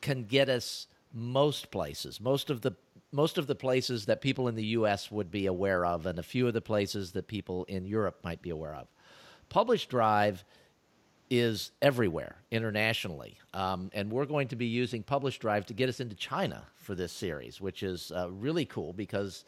can 0.00 0.24
get 0.24 0.48
us 0.48 0.88
most 1.12 1.70
places. 1.70 2.20
Most 2.20 2.50
of 2.50 2.62
the 2.62 2.72
most 3.12 3.38
of 3.38 3.46
the 3.46 3.54
places 3.54 4.06
that 4.06 4.20
people 4.20 4.48
in 4.48 4.54
the 4.54 4.64
U.S. 4.66 5.10
would 5.10 5.30
be 5.30 5.46
aware 5.46 5.84
of, 5.84 6.06
and 6.06 6.18
a 6.18 6.22
few 6.22 6.46
of 6.48 6.54
the 6.54 6.62
places 6.62 7.12
that 7.12 7.26
people 7.26 7.64
in 7.64 7.84
Europe 7.84 8.18
might 8.24 8.40
be 8.40 8.50
aware 8.50 8.74
of. 8.74 8.88
Publish 9.48 9.86
Drive 9.86 10.44
is 11.30 11.72
everywhere 11.80 12.36
internationally, 12.50 13.38
um, 13.54 13.90
and 13.92 14.10
we're 14.10 14.26
going 14.26 14.48
to 14.48 14.56
be 14.56 14.66
using 14.66 15.02
Publish 15.02 15.38
Drive 15.38 15.66
to 15.66 15.74
get 15.74 15.88
us 15.88 16.00
into 16.00 16.16
China 16.16 16.66
for 16.76 16.94
this 16.94 17.12
series, 17.12 17.60
which 17.60 17.82
is 17.82 18.12
uh, 18.12 18.30
really 18.30 18.64
cool 18.64 18.92
because 18.92 19.44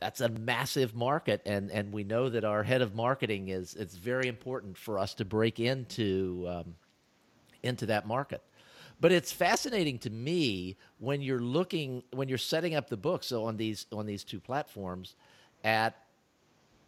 that's 0.00 0.20
a 0.20 0.28
massive 0.28 0.94
market, 0.94 1.42
and 1.44 1.70
and 1.70 1.92
we 1.92 2.04
know 2.04 2.28
that 2.28 2.44
our 2.44 2.62
head 2.62 2.82
of 2.82 2.94
marketing 2.94 3.48
is 3.48 3.74
it's 3.74 3.96
very 3.96 4.28
important 4.28 4.76
for 4.76 4.98
us 4.98 5.14
to 5.14 5.24
break 5.24 5.60
into 5.60 6.46
um, 6.48 6.74
into 7.62 7.86
that 7.86 8.06
market. 8.06 8.42
But 9.00 9.12
it's 9.12 9.32
fascinating 9.32 9.98
to 10.00 10.10
me 10.10 10.76
when 10.98 11.22
you're 11.22 11.40
looking 11.40 12.02
when 12.12 12.28
you're 12.28 12.38
setting 12.38 12.74
up 12.74 12.88
the 12.88 12.96
books 12.96 13.32
on 13.32 13.56
these 13.56 13.86
on 13.92 14.06
these 14.06 14.24
two 14.24 14.40
platforms 14.40 15.14
at 15.64 15.96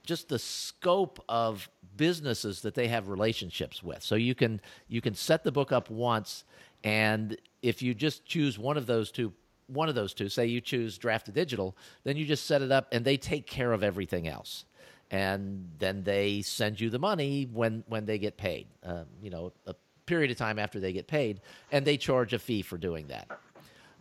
just 0.05 0.29
the 0.29 0.39
scope 0.39 1.23
of 1.29 1.69
businesses 1.97 2.63
that 2.63 2.75
they 2.75 2.89
have 2.89 3.09
relationships 3.09 3.83
with. 3.83 4.03
So 4.03 4.15
you 4.15 4.35
can 4.35 4.61
you 4.89 5.01
can 5.01 5.15
set 5.15 5.45
the 5.45 5.53
book 5.53 5.73
up 5.73 5.91
once 5.91 6.45
and 6.85 7.37
if 7.63 7.81
you 7.81 7.95
just 7.95 8.25
choose 8.25 8.59
one 8.59 8.77
of 8.77 8.87
those 8.87 9.13
two 9.13 9.33
one 9.67 9.89
of 9.89 9.95
those 9.95 10.15
two, 10.15 10.29
say 10.29 10.47
you 10.47 10.61
choose 10.61 10.99
Draft2Digital, 10.99 11.75
then 12.05 12.17
you 12.17 12.25
just 12.25 12.47
set 12.47 12.63
it 12.63 12.73
up 12.73 12.89
and 12.93 13.05
they 13.05 13.17
take 13.17 13.47
care 13.47 13.73
of 13.73 13.83
everything 13.83 14.29
else. 14.29 14.65
And 15.11 15.69
then 15.79 16.03
they 16.05 16.43
send 16.43 16.81
you 16.81 16.89
the 16.89 16.99
money 16.99 17.49
when 17.53 17.85
when 17.87 18.07
they 18.07 18.19
get 18.19 18.39
paid. 18.39 18.67
Um, 18.83 19.05
you 19.23 19.29
know, 19.29 19.53
a 19.67 19.75
period 20.07 20.31
of 20.31 20.39
time 20.39 20.59
after 20.59 20.81
they 20.81 20.93
get 20.93 21.07
paid, 21.07 21.43
and 21.71 21.85
they 21.85 21.99
charge 21.99 22.33
a 22.33 22.39
fee 22.39 22.63
for 22.63 22.79
doing 22.79 23.09
that. 23.09 23.29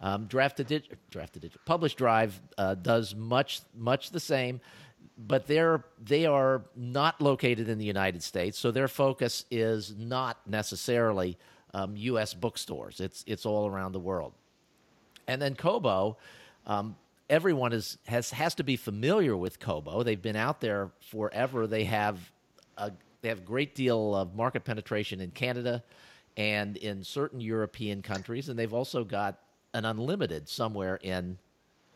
Um, 0.02 0.28
Draft2Digital, 0.28 0.96
draft 1.10 1.34
to 1.34 1.40
digital, 1.40 1.62
Publish 1.66 1.96
Drive 1.96 2.42
uh, 2.58 2.76
does 2.76 3.14
much 3.14 3.62
much 3.76 4.12
the 4.12 4.20
same, 4.20 4.62
but 5.18 5.48
they're 5.48 5.84
they 6.04 6.26
are 6.26 6.64
not 6.76 7.22
located 7.22 7.70
in 7.70 7.78
the 7.78 7.86
United 7.86 8.24
States, 8.24 8.58
so 8.58 8.72
their 8.72 8.88
focus 8.88 9.46
is 9.52 9.96
not 9.98 10.38
necessarily 10.48 11.38
um, 11.74 11.96
U.S. 11.96 12.34
bookstores. 12.34 13.00
It's 13.00 13.24
it's 13.28 13.46
all 13.46 13.68
around 13.68 13.92
the 13.92 14.00
world. 14.00 14.34
And 15.28 15.42
then 15.42 15.56
Kobo, 15.56 16.18
um, 16.66 16.96
everyone 17.30 17.74
is 17.74 17.98
has 18.06 18.32
has 18.32 18.56
to 18.56 18.64
be 18.64 18.76
familiar 18.76 19.36
with 19.36 19.60
Kobo. 19.60 20.04
They've 20.04 20.22
been 20.22 20.36
out 20.36 20.62
there 20.62 20.92
forever. 21.00 21.68
They 21.68 21.86
have 21.86 22.20
a 22.78 22.92
they 23.22 23.30
have 23.30 23.40
a 23.40 23.44
great 23.44 23.76
deal 23.76 24.16
of 24.16 24.36
market 24.36 24.64
penetration 24.64 25.22
in 25.22 25.32
Canada 25.32 25.84
and 26.38 26.78
in 26.78 27.04
certain 27.04 27.42
European 27.42 28.02
countries, 28.02 28.50
and 28.50 28.58
they've 28.58 28.74
also 28.74 29.04
got 29.04 29.40
an 29.74 29.86
unlimited 29.86 30.50
somewhere 30.50 31.00
in 31.02 31.38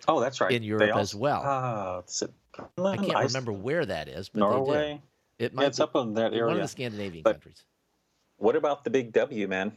oh, 0.07 0.19
that's 0.19 0.39
right 0.41 0.51
in 0.51 0.63
Europe 0.63 0.91
also, 0.91 0.99
as 0.99 1.15
well. 1.15 1.43
Uh, 1.43 2.01
I 2.83 2.97
can't 2.97 3.25
remember 3.27 3.51
where 3.51 3.85
that 3.85 4.07
is, 4.07 4.29
but 4.29 4.39
Norway. 4.39 5.01
It 5.37 5.53
might 5.53 5.63
yeah, 5.63 5.67
it's 5.67 5.79
be, 5.79 5.83
up 5.83 5.95
in 5.97 6.13
that 6.13 6.33
area. 6.33 6.45
One 6.45 6.55
of 6.55 6.61
the 6.61 6.67
Scandinavian 6.67 7.23
but 7.23 7.33
countries. 7.33 7.63
What 8.37 8.55
about 8.55 8.83
the 8.83 8.89
Big 8.89 9.11
W, 9.13 9.47
man? 9.47 9.73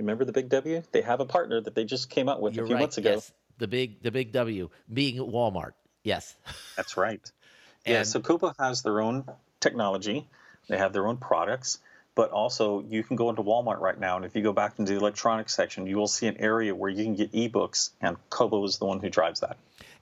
You 0.00 0.04
remember 0.04 0.24
the 0.24 0.32
Big 0.32 0.48
W? 0.48 0.82
They 0.92 1.02
have 1.02 1.20
a 1.20 1.26
partner 1.26 1.60
that 1.60 1.74
they 1.74 1.84
just 1.84 2.08
came 2.08 2.30
out 2.30 2.40
with 2.40 2.54
You're 2.54 2.64
a 2.64 2.68
few 2.68 2.74
right. 2.76 2.80
months 2.80 2.96
ago. 2.96 3.10
Yes. 3.10 3.32
The 3.58 3.68
big 3.68 4.02
the 4.02 4.10
Big 4.10 4.32
W 4.32 4.70
being 4.90 5.18
Walmart. 5.18 5.72
Yes. 6.02 6.36
That's 6.74 6.96
right. 6.96 7.20
and, 7.84 7.92
yeah, 7.92 8.02
so 8.04 8.18
Kobo 8.20 8.54
has 8.58 8.80
their 8.80 9.02
own 9.02 9.26
technology. 9.60 10.26
They 10.68 10.78
have 10.78 10.94
their 10.94 11.06
own 11.06 11.18
products, 11.18 11.80
but 12.14 12.30
also 12.30 12.82
you 12.88 13.02
can 13.02 13.16
go 13.16 13.28
into 13.28 13.42
Walmart 13.42 13.78
right 13.80 14.00
now, 14.00 14.16
and 14.16 14.24
if 14.24 14.34
you 14.34 14.42
go 14.42 14.54
back 14.54 14.78
into 14.78 14.92
the 14.92 14.98
electronics 14.98 15.54
section, 15.54 15.86
you 15.86 15.98
will 15.98 16.08
see 16.08 16.26
an 16.28 16.38
area 16.38 16.74
where 16.74 16.88
you 16.88 17.04
can 17.04 17.14
get 17.14 17.32
ebooks, 17.32 17.90
and 18.00 18.16
Kobo 18.30 18.64
is 18.64 18.78
the 18.78 18.86
one 18.86 19.00
who 19.00 19.10
drives 19.10 19.40
that. 19.40 19.58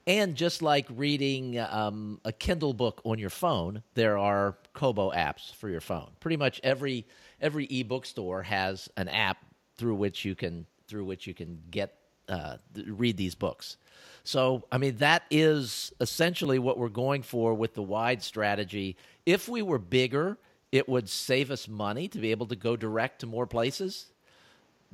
And 0.07 0.33
just 0.35 0.61
like 0.61 0.85
reading 0.95 1.59
um, 1.59 2.21
a 2.23 2.31
Kindle 2.31 2.73
book 2.73 3.01
on 3.03 3.19
your 3.19 3.29
phone, 3.29 3.83
there 3.95 4.17
are 4.17 4.55
Kobo 4.73 5.11
apps 5.11 5.53
for 5.55 5.67
your 5.67 5.81
phone. 5.81 6.11
Pretty 6.21 6.37
much 6.37 6.61
every 6.63 7.05
every 7.41 7.65
ebook 7.65 8.05
store 8.05 8.43
has 8.43 8.87
an 8.95 9.09
app 9.09 9.37
through 9.79 9.95
which 9.95 10.25
you 10.25 10.35
can 10.35 10.65
through 10.87 11.05
which 11.05 11.25
you 11.25 11.33
can 11.33 11.61
get 11.71 11.95
uh, 12.27 12.57
read 12.85 13.17
these 13.17 13.33
books. 13.33 13.77
So, 14.23 14.65
I 14.71 14.77
mean, 14.77 14.97
that 14.97 15.23
is 15.31 15.91
essentially 15.99 16.59
what 16.59 16.77
we're 16.77 16.89
going 16.89 17.23
for 17.23 17.53
with 17.53 17.73
the 17.73 17.81
wide 17.81 18.21
strategy. 18.21 18.97
If 19.25 19.49
we 19.49 19.61
were 19.61 19.79
bigger, 19.79 20.37
it 20.71 20.87
would 20.87 21.09
save 21.09 21.49
us 21.49 21.67
money 21.67 22.07
to 22.09 22.19
be 22.19 22.31
able 22.31 22.45
to 22.47 22.55
go 22.55 22.75
direct 22.75 23.21
to 23.21 23.25
more 23.25 23.47
places. 23.47 24.07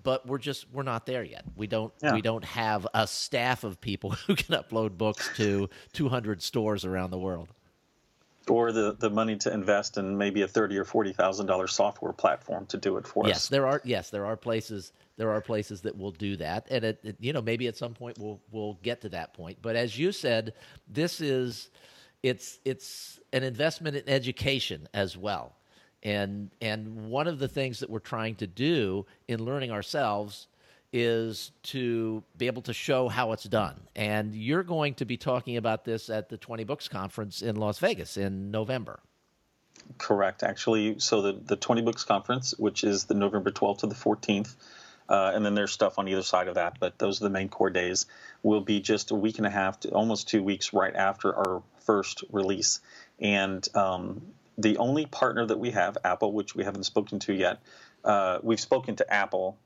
But 0.02 0.28
we're 0.28 0.38
just 0.38 0.68
we're 0.72 0.84
not 0.84 1.06
there 1.06 1.24
yet. 1.24 1.46
We 1.56 1.68
don't 1.68 1.94
yeah. 2.04 2.14
we 2.14 2.22
don't 2.22 2.46
have 2.46 2.86
a 2.94 3.08
staff 3.08 3.64
of 3.64 3.82
people 3.82 4.12
who 4.28 4.36
can 4.36 4.56
upload 4.56 4.98
books 4.98 5.30
to 5.38 5.70
200 5.94 6.42
stores 6.42 6.86
around 6.86 7.12
the 7.12 7.18
world 7.18 7.50
or 8.50 8.72
the, 8.72 8.96
the 9.00 9.10
money 9.10 9.36
to 9.38 9.54
invest 9.54 9.98
in 9.98 10.18
maybe 10.18 10.42
a 10.42 10.48
thirty 10.48 10.78
or 10.78 10.86
forty 10.86 11.14
thousand 11.14 11.46
dollar 11.46 11.68
software 11.68 12.14
platform 12.14 12.66
to 12.68 12.78
do 12.78 12.98
it 12.98 13.08
for 13.08 13.28
yes, 13.28 13.36
us. 13.36 13.44
Yes, 13.44 13.50
there 13.50 13.68
are 13.68 13.82
yes, 13.84 14.10
there 14.10 14.26
are 14.26 14.38
places 14.38 14.94
there 15.18 15.32
are 15.32 15.42
places 15.42 15.82
that 15.82 15.98
will 15.98 16.12
do 16.12 16.36
that, 16.38 16.68
and 16.70 16.84
it, 16.84 17.00
it, 17.04 17.16
you 17.20 17.34
know 17.34 17.42
maybe 17.42 17.68
at 17.68 17.78
some 17.78 17.94
point 17.94 18.18
we'll 18.20 18.40
we'll 18.52 18.78
get 18.84 19.02
to 19.02 19.10
that 19.10 19.34
point. 19.34 19.58
But 19.62 19.76
as 19.76 19.98
you 19.98 20.12
said, 20.12 20.54
this 20.88 21.22
is 21.22 21.70
it's 22.24 22.60
it's 22.66 23.20
an 23.34 23.44
investment 23.44 23.96
in 23.96 24.08
education 24.08 24.88
as 24.94 25.18
well, 25.18 25.54
and 26.04 26.50
and 26.62 27.10
one 27.10 27.28
of 27.28 27.40
the 27.40 27.48
things 27.48 27.80
that 27.80 27.90
we're 27.90 28.00
trying 28.00 28.36
to 28.36 28.48
do 28.48 29.06
in 29.28 29.44
learning 29.44 29.72
ourselves 29.72 30.48
is 30.96 31.52
to 31.62 32.24
be 32.38 32.48
able 32.48 32.62
to 32.62 32.72
show 32.72 33.10
how 33.10 33.34
it's 33.34 33.44
done. 33.44 33.76
And 33.98 34.34
you're 34.34 34.64
going 34.64 34.94
to 34.96 35.06
be 35.06 35.18
talking 35.18 35.58
about 35.58 35.84
this 35.84 36.10
at 36.10 36.30
the 36.30 36.38
20 36.38 36.64
Books 36.64 36.88
Conference 36.88 37.42
in 37.42 37.58
Las 37.58 37.80
Vegas 37.80 38.16
in 38.16 38.50
November. 38.50 39.02
Correct, 39.98 40.42
actually. 40.42 41.00
So 41.00 41.22
the, 41.22 41.34
the 41.34 41.58
20 41.58 41.82
Books 41.82 42.06
Conference, 42.06 42.54
which 42.58 42.86
is 42.86 43.04
the 43.04 43.14
November 43.14 43.52
12th 43.52 43.80
to 43.80 43.88
the 43.88 43.96
14th, 43.96 44.56
uh, 45.10 45.34
and 45.36 45.46
then 45.46 45.54
there's 45.54 45.74
stuff 45.74 46.00
on 46.00 46.08
either 46.08 46.24
side 46.24 46.48
of 46.48 46.56
that, 46.56 46.78
but 46.80 46.98
those 46.98 47.22
are 47.22 47.26
the 47.26 47.30
main 47.30 47.50
core 47.50 47.70
days, 47.70 48.06
will 48.42 48.62
be 48.62 48.80
just 48.80 49.12
a 49.12 49.16
week 49.16 49.38
and 49.38 49.46
a 49.46 49.50
half 49.50 49.82
to 49.82 49.90
almost 49.90 50.30
two 50.30 50.42
weeks 50.42 50.72
right 50.72 50.96
after 50.96 51.36
our 51.36 51.62
first 51.82 52.24
release. 52.32 52.80
And 53.20 53.68
um, 53.76 54.22
the 54.58 54.78
only 54.78 55.08
partner 55.08 55.46
that 55.46 55.60
we 55.60 55.72
have, 55.72 55.98
Apple, 56.06 56.32
which 56.32 56.56
we 56.56 56.64
haven't 56.64 56.86
spoken 56.86 57.20
to 57.20 57.34
yet, 57.34 57.62
uh, 58.06 58.40
we've 58.42 58.62
spoken 58.62 58.96
to 58.96 59.14
Apple, 59.14 59.58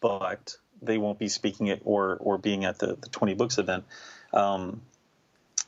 but 0.00 0.56
they 0.82 0.98
won't 0.98 1.18
be 1.18 1.28
speaking 1.28 1.68
it 1.68 1.80
or 1.84 2.16
or 2.20 2.38
being 2.38 2.64
at 2.64 2.78
the, 2.78 2.96
the 3.00 3.08
20 3.08 3.34
books 3.34 3.58
event. 3.58 3.84
Um, 4.32 4.82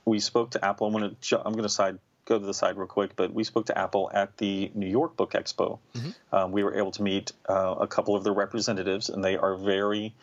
we 0.04 0.20
spoke 0.20 0.50
to 0.50 0.64
Apple. 0.64 0.86
I'm 0.86 0.92
going 0.92 1.16
to 1.20 1.38
I'm 1.38 1.52
going 1.52 1.62
to 1.64 1.68
side 1.68 1.98
go 2.24 2.38
to 2.38 2.46
the 2.46 2.54
side 2.54 2.76
real 2.76 2.86
quick, 2.86 3.16
but 3.16 3.32
we 3.32 3.44
spoke 3.44 3.66
to 3.66 3.78
Apple 3.78 4.10
at 4.12 4.36
the 4.38 4.70
New 4.74 4.88
York 4.88 5.16
Book 5.16 5.32
Expo. 5.32 5.78
Mm-hmm. 5.94 6.34
Um, 6.34 6.52
we 6.52 6.62
were 6.62 6.74
able 6.74 6.90
to 6.92 7.02
meet 7.02 7.32
uh, 7.48 7.74
a 7.80 7.86
couple 7.86 8.16
of 8.16 8.24
their 8.24 8.32
representatives, 8.32 9.08
and 9.08 9.22
they 9.22 9.36
are 9.36 9.56
very 9.56 10.14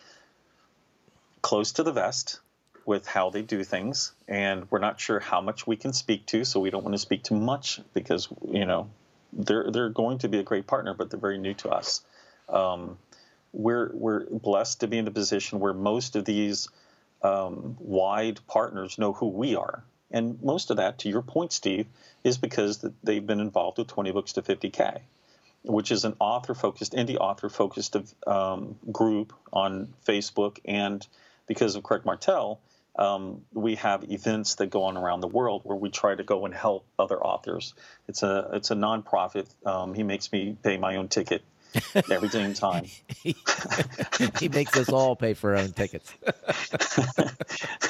close 1.41 1.73
to 1.73 1.83
the 1.83 1.91
vest 1.91 2.39
with 2.85 3.05
how 3.05 3.29
they 3.29 3.41
do 3.41 3.63
things. 3.63 4.13
And 4.27 4.69
we're 4.71 4.79
not 4.79 4.99
sure 4.99 5.19
how 5.19 5.41
much 5.41 5.67
we 5.67 5.75
can 5.75 5.93
speak 5.93 6.25
to, 6.27 6.43
so 6.45 6.59
we 6.59 6.69
don't 6.69 6.83
want 6.83 6.95
to 6.95 6.99
speak 6.99 7.23
too 7.23 7.35
much 7.35 7.79
because 7.93 8.27
you 8.49 8.65
know 8.65 8.89
they're 9.33 9.69
they're 9.71 9.89
going 9.89 10.19
to 10.19 10.27
be 10.27 10.39
a 10.39 10.43
great 10.43 10.67
partner, 10.67 10.93
but 10.93 11.09
they're 11.09 11.19
very 11.19 11.37
new 11.37 11.53
to 11.55 11.69
us. 11.69 12.01
Um, 12.49 12.97
we're 13.53 13.91
we're 13.93 14.25
blessed 14.25 14.81
to 14.81 14.87
be 14.87 14.97
in 14.97 15.05
the 15.05 15.11
position 15.11 15.59
where 15.59 15.73
most 15.73 16.15
of 16.15 16.25
these 16.25 16.69
um, 17.21 17.75
wide 17.79 18.39
partners 18.47 18.97
know 18.97 19.13
who 19.13 19.27
we 19.27 19.55
are, 19.55 19.83
and 20.09 20.41
most 20.41 20.71
of 20.71 20.77
that, 20.77 20.99
to 20.99 21.09
your 21.09 21.21
point, 21.21 21.51
Steve, 21.51 21.87
is 22.23 22.37
because 22.37 22.85
they've 23.03 23.25
been 23.25 23.39
involved 23.39 23.77
with 23.77 23.87
20 23.87 24.11
books 24.11 24.33
to 24.33 24.41
50k, 24.41 25.01
which 25.63 25.91
is 25.91 26.05
an 26.05 26.15
author-focused, 26.19 26.93
indie 26.93 27.17
author-focused 27.17 27.95
um, 28.25 28.77
group 28.91 29.33
on 29.53 29.93
Facebook, 30.07 30.59
and 30.65 31.05
because 31.47 31.75
of 31.75 31.83
Craig 31.83 32.05
Martelle. 32.05 32.59
Um, 32.93 33.43
we 33.53 33.75
have 33.75 34.11
events 34.11 34.55
that 34.55 34.69
go 34.69 34.83
on 34.83 34.97
around 34.97 35.21
the 35.21 35.27
world 35.27 35.61
where 35.63 35.77
we 35.77 35.89
try 35.89 36.13
to 36.13 36.23
go 36.23 36.43
and 36.45 36.53
help 36.53 36.85
other 36.99 37.17
authors. 37.17 37.73
It's 38.09 38.21
a 38.21 38.49
it's 38.51 38.69
a 38.69 38.75
nonprofit. 38.75 39.47
Um, 39.65 39.93
he 39.93 40.03
makes 40.03 40.29
me 40.29 40.57
pay 40.61 40.77
my 40.77 40.97
own 40.97 41.07
ticket 41.07 41.41
every 42.09 42.29
damn 42.29 42.53
time. 42.53 42.85
he 43.23 44.49
makes 44.49 44.75
us 44.77 44.89
all 44.89 45.15
pay 45.15 45.33
for 45.33 45.51
our 45.51 45.61
own 45.61 45.71
tickets. 45.71 46.13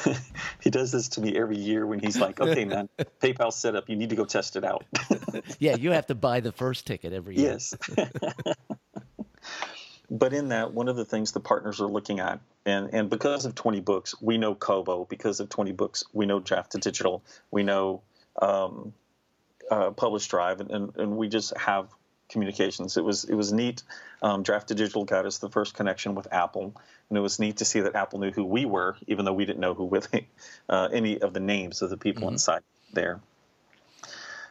he 0.61 0.69
does 0.69 0.91
this 0.91 1.09
to 1.09 1.21
me 1.21 1.35
every 1.35 1.57
year 1.57 1.85
when 1.85 1.99
he's 1.99 2.17
like, 2.17 2.39
"Okay, 2.39 2.65
man, 2.65 2.89
PayPal 3.21 3.51
set 3.51 3.75
up. 3.75 3.89
You 3.89 3.95
need 3.95 4.09
to 4.09 4.15
go 4.15 4.25
test 4.25 4.55
it 4.55 4.63
out." 4.63 4.85
yeah, 5.59 5.75
you 5.75 5.91
have 5.91 6.07
to 6.07 6.15
buy 6.15 6.39
the 6.39 6.51
first 6.51 6.85
ticket 6.87 7.13
every 7.13 7.37
year. 7.37 7.51
Yes. 7.51 7.73
but 10.09 10.33
in 10.33 10.49
that, 10.49 10.73
one 10.73 10.87
of 10.87 10.95
the 10.95 11.05
things 11.05 11.31
the 11.31 11.39
partners 11.39 11.81
are 11.81 11.87
looking 11.87 12.19
at, 12.19 12.39
and 12.65 12.93
and 12.93 13.09
because 13.09 13.45
of 13.45 13.55
20 13.55 13.79
books, 13.81 14.15
we 14.21 14.37
know 14.37 14.55
Kobo. 14.55 15.05
Because 15.05 15.39
of 15.39 15.49
20 15.49 15.71
books, 15.71 16.03
we 16.13 16.25
know 16.25 16.39
Draft2Digital. 16.39 17.21
We 17.49 17.63
know 17.63 18.01
um, 18.41 18.93
uh, 19.69 19.91
Publish 19.91 20.27
Drive, 20.27 20.59
and, 20.59 20.71
and, 20.71 20.95
and 20.97 21.17
we 21.17 21.27
just 21.27 21.55
have 21.57 21.87
communications. 22.31 22.97
It 22.97 23.03
was 23.03 23.23
it 23.25 23.35
was 23.35 23.53
neat. 23.53 23.83
Um, 24.21 24.43
Draft 24.43 24.67
Digital 24.69 25.05
got 25.05 25.25
us 25.25 25.37
the 25.37 25.49
first 25.49 25.75
connection 25.75 26.15
with 26.15 26.31
Apple, 26.31 26.73
and 27.09 27.17
it 27.17 27.21
was 27.21 27.39
neat 27.39 27.57
to 27.57 27.65
see 27.65 27.81
that 27.81 27.95
Apple 27.95 28.19
knew 28.19 28.31
who 28.31 28.45
we 28.45 28.65
were, 28.65 28.95
even 29.07 29.25
though 29.25 29.33
we 29.33 29.45
didn't 29.45 29.59
know 29.59 29.73
who 29.73 29.85
with 29.85 30.07
uh, 30.69 30.89
any 30.91 31.21
of 31.21 31.33
the 31.33 31.39
names 31.39 31.81
of 31.81 31.89
the 31.89 31.97
people 31.97 32.23
mm-hmm. 32.23 32.33
inside 32.33 32.63
there. 32.93 33.19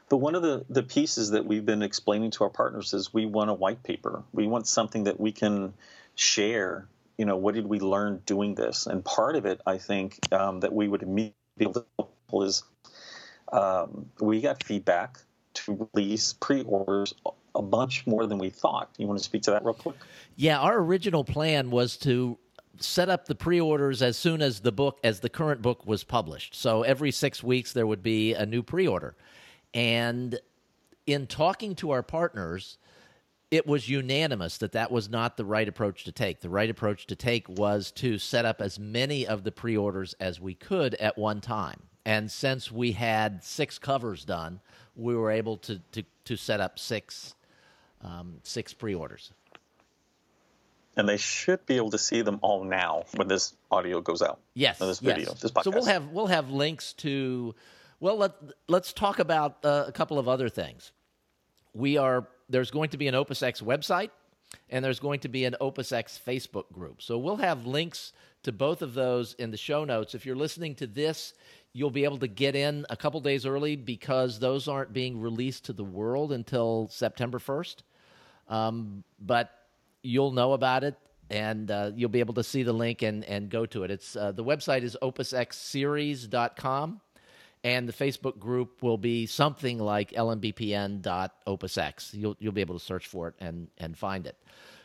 But 0.08 0.16
one 0.16 0.34
of 0.34 0.42
the, 0.42 0.64
the 0.68 0.82
pieces 0.82 1.30
that 1.30 1.46
we've 1.46 1.64
been 1.64 1.82
explaining 1.82 2.32
to 2.32 2.44
our 2.44 2.50
partners 2.50 2.94
is 2.94 3.14
we 3.14 3.26
want 3.26 3.48
a 3.48 3.54
white 3.54 3.84
paper. 3.84 4.24
We 4.32 4.48
want 4.48 4.66
something 4.66 5.04
that 5.04 5.20
we 5.20 5.30
can 5.30 5.72
share. 6.16 6.88
You 7.16 7.26
know, 7.26 7.36
what 7.36 7.54
did 7.54 7.66
we 7.66 7.78
learn 7.78 8.20
doing 8.26 8.56
this? 8.56 8.88
And 8.88 9.04
part 9.04 9.36
of 9.36 9.46
it, 9.46 9.60
I 9.64 9.78
think, 9.78 10.18
um, 10.32 10.60
that 10.60 10.72
we 10.72 10.88
would 10.88 11.02
immediately 11.02 11.36
be 11.56 11.64
able 11.66 11.86
to 12.00 12.42
is 12.42 12.64
um, 13.52 14.10
we 14.20 14.40
got 14.40 14.62
feedback 14.62 15.18
to 15.52 15.88
release 15.94 16.32
pre-orders 16.32 17.14
a 17.54 17.62
bunch 17.62 18.06
more 18.06 18.26
than 18.26 18.38
we 18.38 18.50
thought. 18.50 18.90
You 18.96 19.06
want 19.06 19.18
to 19.18 19.24
speak 19.24 19.42
to 19.42 19.50
that 19.50 19.64
real 19.64 19.74
quick? 19.74 19.96
Yeah, 20.36 20.58
our 20.58 20.78
original 20.78 21.24
plan 21.24 21.70
was 21.70 21.96
to 21.98 22.38
set 22.78 23.08
up 23.08 23.26
the 23.26 23.34
pre-orders 23.34 24.02
as 24.02 24.16
soon 24.16 24.40
as 24.40 24.60
the 24.60 24.72
book 24.72 24.98
as 25.04 25.20
the 25.20 25.28
current 25.28 25.60
book 25.60 25.86
was 25.86 26.04
published. 26.04 26.54
So 26.54 26.82
every 26.82 27.10
6 27.10 27.42
weeks 27.42 27.72
there 27.72 27.86
would 27.86 28.02
be 28.02 28.34
a 28.34 28.46
new 28.46 28.62
pre-order. 28.62 29.16
And 29.74 30.38
in 31.06 31.26
talking 31.26 31.74
to 31.76 31.90
our 31.90 32.02
partners, 32.02 32.78
it 33.50 33.66
was 33.66 33.88
unanimous 33.88 34.58
that 34.58 34.72
that 34.72 34.90
was 34.90 35.08
not 35.08 35.36
the 35.36 35.44
right 35.44 35.68
approach 35.68 36.04
to 36.04 36.12
take. 36.12 36.40
The 36.40 36.48
right 36.48 36.70
approach 36.70 37.06
to 37.06 37.16
take 37.16 37.48
was 37.48 37.90
to 37.92 38.18
set 38.18 38.44
up 38.44 38.60
as 38.60 38.78
many 38.78 39.26
of 39.26 39.42
the 39.42 39.50
pre 39.50 39.76
orders 39.76 40.14
as 40.20 40.40
we 40.40 40.54
could 40.54 40.94
at 40.94 41.18
one 41.18 41.40
time. 41.40 41.82
And 42.04 42.30
since 42.30 42.70
we 42.70 42.92
had 42.92 43.42
six 43.42 43.78
covers 43.78 44.24
done, 44.24 44.60
we 44.96 45.14
were 45.14 45.30
able 45.30 45.56
to, 45.58 45.80
to, 45.92 46.04
to 46.24 46.36
set 46.36 46.60
up 46.60 46.78
six, 46.78 47.34
um, 48.02 48.36
six 48.42 48.72
pre 48.72 48.94
orders. 48.94 49.32
And 50.96 51.08
they 51.08 51.16
should 51.16 51.64
be 51.66 51.76
able 51.76 51.90
to 51.90 51.98
see 51.98 52.22
them 52.22 52.40
all 52.42 52.64
now 52.64 53.04
when 53.14 53.28
this 53.28 53.54
audio 53.70 54.00
goes 54.00 54.22
out. 54.22 54.40
Yes. 54.54 54.78
This 54.78 54.98
video, 54.98 55.30
yes. 55.30 55.40
this 55.40 55.50
podcast. 55.50 55.64
So 55.64 55.70
we'll 55.70 55.84
have, 55.84 56.08
we'll 56.08 56.26
have 56.26 56.50
links 56.50 56.92
to 56.94 57.54
well, 58.00 58.16
let, 58.16 58.32
let's 58.66 58.94
talk 58.94 59.18
about 59.18 59.58
uh, 59.62 59.84
a 59.86 59.92
couple 59.92 60.18
of 60.18 60.26
other 60.26 60.48
things. 60.48 60.92
We 61.74 61.98
are 61.98 62.26
there's 62.48 62.70
going 62.70 62.90
to 62.90 62.96
be 62.96 63.06
an 63.06 63.14
OpusX 63.14 63.62
website 63.62 64.10
and 64.70 64.84
there's 64.84 64.98
going 64.98 65.20
to 65.20 65.28
be 65.28 65.44
an 65.44 65.54
OpusX 65.60 66.18
Facebook 66.20 66.72
group. 66.72 67.00
So 67.00 67.16
we'll 67.18 67.36
have 67.36 67.66
links 67.66 68.12
to 68.42 68.50
both 68.50 68.82
of 68.82 68.94
those 68.94 69.34
in 69.34 69.52
the 69.52 69.56
show 69.56 69.84
notes. 69.84 70.14
If 70.14 70.26
you're 70.26 70.34
listening 70.34 70.74
to 70.76 70.88
this, 70.88 71.34
you'll 71.72 71.90
be 71.90 72.02
able 72.02 72.18
to 72.18 72.26
get 72.26 72.56
in 72.56 72.86
a 72.90 72.96
couple 72.96 73.20
days 73.20 73.46
early 73.46 73.76
because 73.76 74.40
those 74.40 74.66
aren't 74.66 74.92
being 74.92 75.20
released 75.20 75.66
to 75.66 75.72
the 75.72 75.84
world 75.84 76.32
until 76.32 76.88
September 76.90 77.38
1st. 77.38 77.76
Um, 78.50 79.02
but 79.18 79.50
you'll 80.02 80.32
know 80.32 80.52
about 80.52 80.84
it 80.84 80.96
and 81.30 81.70
uh, 81.70 81.92
you'll 81.94 82.10
be 82.10 82.20
able 82.20 82.34
to 82.34 82.44
see 82.44 82.62
the 82.62 82.72
link 82.72 83.02
and, 83.02 83.24
and 83.24 83.48
go 83.48 83.64
to 83.66 83.84
it. 83.84 83.90
It's 83.90 84.16
uh, 84.16 84.32
the 84.32 84.44
website 84.44 84.82
is 84.82 84.96
opusxseries.com 85.00 87.00
and 87.62 87.88
the 87.88 87.92
Facebook 87.92 88.38
group 88.38 88.82
will 88.82 88.98
be 88.98 89.26
something 89.26 89.78
like 89.78 90.10
lmbpn.opusx. 90.12 92.14
You'll 92.14 92.36
you'll 92.38 92.52
be 92.52 92.60
able 92.60 92.78
to 92.78 92.84
search 92.84 93.06
for 93.06 93.28
it 93.28 93.34
and 93.38 93.68
and 93.78 93.96
find 93.96 94.26
it. 94.26 94.36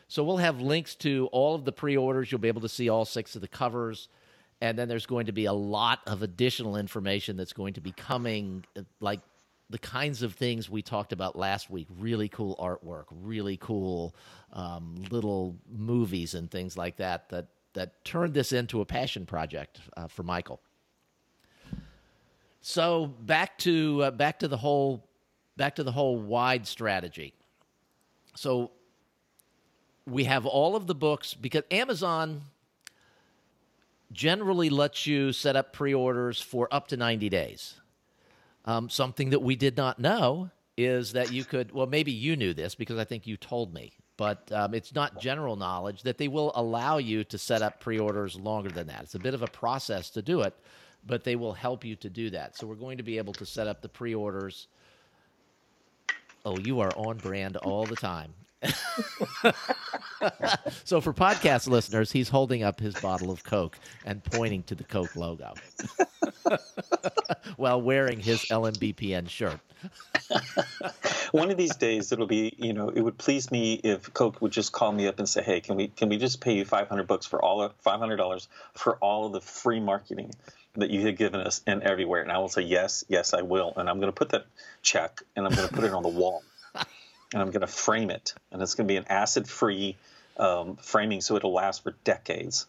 So 0.08 0.22
we'll 0.22 0.36
have 0.36 0.60
links 0.60 0.94
to 0.96 1.28
all 1.32 1.56
of 1.56 1.64
the 1.64 1.72
pre-orders. 1.72 2.30
You'll 2.30 2.40
be 2.40 2.48
able 2.48 2.60
to 2.60 2.68
see 2.68 2.88
all 2.88 3.04
six 3.04 3.34
of 3.34 3.40
the 3.40 3.48
covers, 3.48 4.08
and 4.60 4.78
then 4.78 4.88
there's 4.88 5.06
going 5.06 5.26
to 5.26 5.32
be 5.32 5.46
a 5.46 5.52
lot 5.52 6.00
of 6.06 6.22
additional 6.22 6.76
information 6.76 7.36
that's 7.36 7.52
going 7.52 7.74
to 7.74 7.80
be 7.80 7.92
coming, 7.92 8.64
like 9.00 9.20
the 9.70 9.78
kinds 9.78 10.22
of 10.22 10.34
things 10.34 10.70
we 10.70 10.82
talked 10.82 11.12
about 11.12 11.36
last 11.36 11.70
week. 11.70 11.88
Really 11.98 12.28
cool 12.28 12.56
artwork, 12.60 13.04
really 13.10 13.56
cool 13.56 14.14
um, 14.52 14.96
little 15.10 15.56
movies 15.68 16.34
and 16.34 16.50
things 16.50 16.76
like 16.76 16.96
that. 16.96 17.28
That 17.30 17.48
that 17.74 18.04
turned 18.04 18.34
this 18.34 18.52
into 18.52 18.80
a 18.80 18.84
passion 18.84 19.26
project 19.26 19.80
uh, 19.96 20.08
for 20.08 20.22
Michael. 20.22 20.60
So 22.60 23.06
back 23.06 23.58
to 23.58 24.04
uh, 24.04 24.10
back 24.10 24.40
to 24.40 24.48
the 24.48 24.56
whole 24.56 25.06
back 25.56 25.76
to 25.76 25.84
the 25.84 25.92
whole 25.92 26.18
wide 26.18 26.66
strategy. 26.66 27.34
So 28.34 28.70
we 30.06 30.24
have 30.24 30.46
all 30.46 30.76
of 30.76 30.86
the 30.86 30.94
books 30.94 31.34
because 31.34 31.62
Amazon 31.70 32.42
generally 34.12 34.70
lets 34.70 35.06
you 35.06 35.32
set 35.32 35.56
up 35.56 35.72
pre-orders 35.72 36.40
for 36.40 36.68
up 36.72 36.88
to 36.88 36.96
90 36.96 37.28
days. 37.28 37.80
Um, 38.66 38.88
something 38.88 39.30
that 39.30 39.42
we 39.42 39.56
did 39.56 39.76
not 39.76 39.98
know 39.98 40.50
is 40.76 41.12
that 41.12 41.32
you 41.32 41.44
could 41.44 41.72
well 41.72 41.86
maybe 41.86 42.12
you 42.12 42.36
knew 42.36 42.52
this 42.52 42.74
because 42.74 42.98
I 42.98 43.04
think 43.04 43.26
you 43.26 43.36
told 43.36 43.72
me 43.72 43.92
but 44.16 44.50
um, 44.52 44.74
it's 44.74 44.94
not 44.94 45.20
general 45.20 45.56
knowledge 45.56 46.02
that 46.02 46.18
they 46.18 46.28
will 46.28 46.52
allow 46.54 46.98
you 46.98 47.24
to 47.24 47.38
set 47.38 47.62
up 47.62 47.80
pre-orders 47.80 48.36
longer 48.36 48.70
than 48.70 48.86
that. 48.86 49.02
It's 49.02 49.14
a 49.14 49.18
bit 49.18 49.34
of 49.34 49.42
a 49.42 49.46
process 49.46 50.10
to 50.10 50.22
do 50.22 50.40
it, 50.40 50.54
but 51.06 51.24
they 51.24 51.36
will 51.36 51.52
help 51.52 51.84
you 51.84 51.96
to 51.96 52.08
do 52.08 52.30
that. 52.30 52.56
So 52.56 52.66
we're 52.66 52.76
going 52.76 52.96
to 52.96 53.02
be 53.02 53.18
able 53.18 53.34
to 53.34 53.46
set 53.46 53.66
up 53.66 53.82
the 53.82 53.88
pre-orders. 53.88 54.68
Oh, 56.44 56.58
you 56.58 56.80
are 56.80 56.92
on 56.96 57.18
brand 57.18 57.56
all 57.56 57.84
the 57.84 57.96
time. 57.96 58.32
so 60.84 61.00
for 61.00 61.12
podcast 61.12 61.68
listeners, 61.68 62.10
he's 62.12 62.28
holding 62.28 62.62
up 62.62 62.80
his 62.80 62.94
bottle 63.00 63.30
of 63.30 63.44
Coke 63.44 63.78
and 64.04 64.22
pointing 64.24 64.62
to 64.64 64.74
the 64.74 64.84
Coke 64.84 65.14
logo 65.16 65.54
while 67.56 67.80
wearing 67.80 68.18
his 68.20 68.40
LMBPN 68.46 69.28
shirt. 69.28 69.60
One 71.32 71.50
of 71.50 71.56
these 71.56 71.76
days, 71.76 72.12
it'll 72.12 72.26
be 72.26 72.54
you 72.56 72.72
know 72.72 72.88
it 72.88 73.02
would 73.02 73.18
please 73.18 73.50
me 73.50 73.74
if 73.74 74.12
Coke 74.14 74.40
would 74.40 74.52
just 74.52 74.72
call 74.72 74.90
me 74.90 75.06
up 75.06 75.18
and 75.18 75.28
say, 75.28 75.42
hey, 75.42 75.60
can 75.60 75.76
we 75.76 75.88
can 75.88 76.08
we 76.08 76.16
just 76.16 76.40
pay 76.40 76.54
you 76.54 76.64
five 76.64 76.88
hundred 76.88 77.06
bucks 77.06 77.26
for 77.26 77.42
all 77.42 77.70
five 77.80 78.00
hundred 78.00 78.16
dollars 78.16 78.48
for 78.74 78.96
all 78.96 79.26
of 79.26 79.32
the 79.32 79.40
free 79.40 79.80
marketing 79.80 80.32
that 80.76 80.90
you 80.90 81.02
had 81.02 81.16
given 81.16 81.40
us 81.40 81.62
and 81.66 81.82
everywhere. 81.82 82.22
And 82.22 82.30
I 82.30 82.38
will 82.38 82.48
say, 82.48 82.62
yes, 82.62 83.04
yes, 83.08 83.34
I 83.34 83.42
will. 83.42 83.72
And 83.76 83.88
I'm 83.88 83.98
going 83.98 84.12
to 84.12 84.16
put 84.16 84.30
that 84.30 84.46
check 84.82 85.22
and 85.34 85.46
I'm 85.46 85.54
going 85.54 85.68
to 85.68 85.74
put 85.74 85.84
it 85.84 85.92
on 85.92 86.02
the 86.02 86.08
wall 86.08 86.42
and 87.36 87.42
I'm 87.42 87.50
going 87.50 87.60
to 87.60 87.66
frame 87.66 88.08
it. 88.08 88.32
And 88.50 88.62
it's 88.62 88.74
going 88.74 88.88
to 88.88 88.92
be 88.92 88.96
an 88.96 89.04
acid 89.10 89.46
free 89.46 89.98
um, 90.38 90.76
framing 90.76 91.20
so 91.20 91.36
it'll 91.36 91.52
last 91.52 91.82
for 91.82 91.90
decades. 92.02 92.66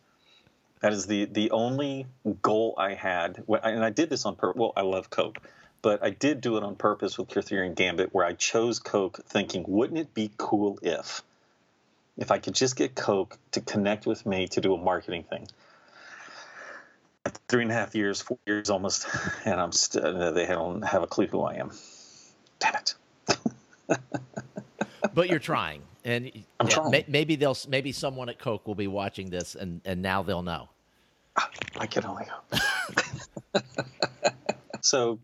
That 0.81 0.91
is 0.91 1.07
the, 1.07 1.23
the 1.23 1.51
only 1.51 2.05
goal 2.41 2.75
I 2.77 2.93
had. 2.93 3.45
And 3.47 3.81
I 3.81 3.91
did 3.91 4.09
this 4.09 4.25
on 4.25 4.35
purpose. 4.35 4.59
Well, 4.59 4.73
I 4.75 4.81
love 4.81 5.09
Coke, 5.09 5.37
but 5.81 6.03
I 6.03 6.09
did 6.09 6.41
do 6.41 6.57
it 6.57 6.63
on 6.63 6.75
purpose 6.75 7.17
with 7.17 7.29
Kurtherian 7.29 7.75
Gambit 7.75 8.13
where 8.13 8.25
I 8.25 8.33
chose 8.33 8.79
Coke 8.79 9.21
thinking, 9.25 9.63
wouldn't 9.65 9.99
it 9.99 10.13
be 10.13 10.31
cool 10.35 10.79
if? 10.81 11.23
If 12.17 12.29
I 12.29 12.39
could 12.39 12.53
just 12.53 12.75
get 12.75 12.93
Coke 12.93 13.37
to 13.51 13.61
connect 13.61 14.05
with 14.05 14.25
me 14.25 14.49
to 14.49 14.59
do 14.59 14.73
a 14.73 14.77
marketing 14.77 15.23
thing 15.23 15.47
three 17.47 17.61
and 17.61 17.71
a 17.71 17.73
half 17.73 17.95
years, 17.95 18.21
four 18.21 18.37
years 18.45 18.69
almost, 18.69 19.07
and 19.45 19.61
I'm 19.61 19.71
still 19.71 20.33
they 20.33 20.45
don't 20.45 20.81
have 20.81 21.03
a 21.03 21.07
clue 21.07 21.27
who 21.27 21.41
I 21.41 21.55
am. 21.55 21.71
Damn 22.59 22.75
it. 22.75 22.95
but 25.17 25.29
you're 25.29 25.39
trying, 25.39 25.81
and 26.05 26.31
I'm 26.59 26.67
yeah, 26.67 26.75
trying. 26.75 27.03
maybe 27.07 27.35
they'll 27.35 27.57
maybe 27.67 27.91
someone 27.91 28.29
at 28.29 28.37
Coke 28.37 28.67
will 28.67 28.75
be 28.75 28.85
watching 28.85 29.31
this, 29.31 29.55
and 29.55 29.81
and 29.83 30.03
now 30.03 30.21
they'll 30.21 30.43
know. 30.43 30.69
I 31.79 31.87
can 31.87 32.05
only 32.05 32.25
hope. 32.25 33.63
so, 34.81 35.19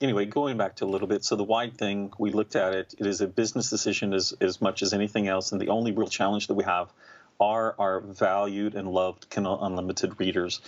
anyway, 0.00 0.24
going 0.24 0.56
back 0.56 0.74
to 0.76 0.84
a 0.84 0.90
little 0.90 1.06
bit. 1.06 1.24
So 1.24 1.36
the 1.36 1.44
wide 1.44 1.78
thing, 1.78 2.12
we 2.18 2.32
looked 2.32 2.56
at 2.56 2.74
it. 2.74 2.94
It 2.98 3.06
is 3.06 3.20
a 3.20 3.28
business 3.28 3.70
decision 3.70 4.12
as 4.12 4.34
as 4.40 4.60
much 4.60 4.82
as 4.82 4.92
anything 4.92 5.28
else, 5.28 5.52
and 5.52 5.60
the 5.60 5.68
only 5.68 5.92
real 5.92 6.08
challenge 6.08 6.48
that 6.48 6.54
we 6.54 6.64
have 6.64 6.92
are 7.38 7.76
our 7.78 8.00
valued 8.00 8.74
and 8.74 8.90
loved 8.90 9.30
Kindle 9.30 9.64
Unlimited 9.64 10.18
readers. 10.18 10.60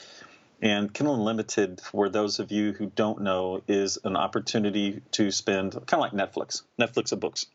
And 0.63 0.95
Kindle 0.95 1.17
Unlimited, 1.17 1.81
for 1.81 2.09
those 2.09 2.39
of 2.39 2.53
you 2.53 2.73
who 2.73 2.87
don't 2.87 3.23
know, 3.23 3.63
is 3.67 3.99
an 4.05 4.15
opportunity 4.15 5.03
to 5.11 5.33
spend 5.33 5.73
kind 5.73 5.95
of 5.95 6.01
like 6.01 6.13
Netflix, 6.13 6.63
Netflix 6.79 7.11
of 7.11 7.19
books. 7.19 7.47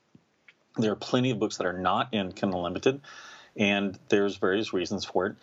There 0.78 0.92
are 0.92 0.98
plenty 0.98 1.32
of 1.32 1.40
books 1.40 1.58
that 1.58 1.66
are 1.66 1.78
not 1.78 2.14
in 2.14 2.32
Kindle 2.32 2.60
Unlimited, 2.66 3.02
and 3.56 3.98
there's 4.10 4.38
various 4.38 4.74
reasons 4.74 5.06
for 5.06 5.28
it. 5.28 5.36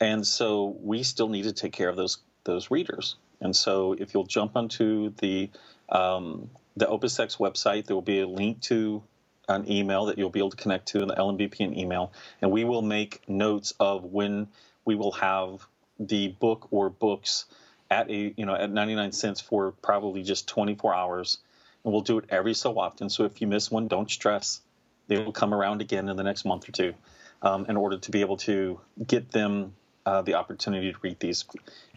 And 0.00 0.26
so 0.26 0.76
we 0.80 1.02
still 1.02 1.28
need 1.28 1.44
to 1.44 1.52
take 1.52 1.72
care 1.72 1.88
of 1.88 1.96
those 1.96 2.18
those 2.44 2.70
readers. 2.70 3.16
And 3.40 3.54
so 3.54 3.94
if 3.94 4.14
you'll 4.14 4.26
jump 4.26 4.56
onto 4.56 5.10
the 5.18 5.50
um, 5.88 6.50
the 6.76 6.86
OpusX 6.86 7.38
website, 7.38 7.86
there 7.86 7.96
will 7.96 8.02
be 8.02 8.20
a 8.20 8.28
link 8.28 8.60
to 8.62 9.02
an 9.48 9.70
email 9.70 10.06
that 10.06 10.18
you'll 10.18 10.30
be 10.30 10.40
able 10.40 10.50
to 10.50 10.56
connect 10.56 10.88
to, 10.88 11.00
in 11.00 11.08
the 11.08 11.14
LMBPN 11.14 11.76
email, 11.76 12.12
and 12.42 12.50
we 12.50 12.64
will 12.64 12.82
make 12.82 13.28
notes 13.28 13.72
of 13.78 14.04
when 14.04 14.48
we 14.84 14.94
will 14.94 15.12
have 15.12 15.66
the 15.98 16.28
book 16.28 16.68
or 16.70 16.90
books 16.90 17.46
at 17.90 18.10
a 18.10 18.34
you 18.36 18.46
know 18.46 18.54
at 18.54 18.70
99 18.70 19.12
cents 19.12 19.40
for 19.40 19.72
probably 19.72 20.22
just 20.22 20.48
24 20.48 20.94
hours 20.94 21.38
and 21.84 21.92
we'll 21.92 22.02
do 22.02 22.18
it 22.18 22.24
every 22.28 22.54
so 22.54 22.78
often 22.78 23.08
so 23.08 23.24
if 23.24 23.40
you 23.40 23.46
miss 23.46 23.70
one 23.70 23.88
don't 23.88 24.10
stress 24.10 24.60
they 25.08 25.18
will 25.18 25.32
come 25.32 25.54
around 25.54 25.80
again 25.80 26.08
in 26.08 26.16
the 26.16 26.24
next 26.24 26.44
month 26.44 26.68
or 26.68 26.72
two 26.72 26.94
um, 27.42 27.66
in 27.68 27.76
order 27.76 27.98
to 27.98 28.10
be 28.10 28.20
able 28.20 28.36
to 28.36 28.80
get 29.06 29.30
them 29.30 29.74
uh, 30.04 30.22
the 30.22 30.34
opportunity 30.34 30.92
to 30.92 30.98
read 31.02 31.18
these 31.18 31.44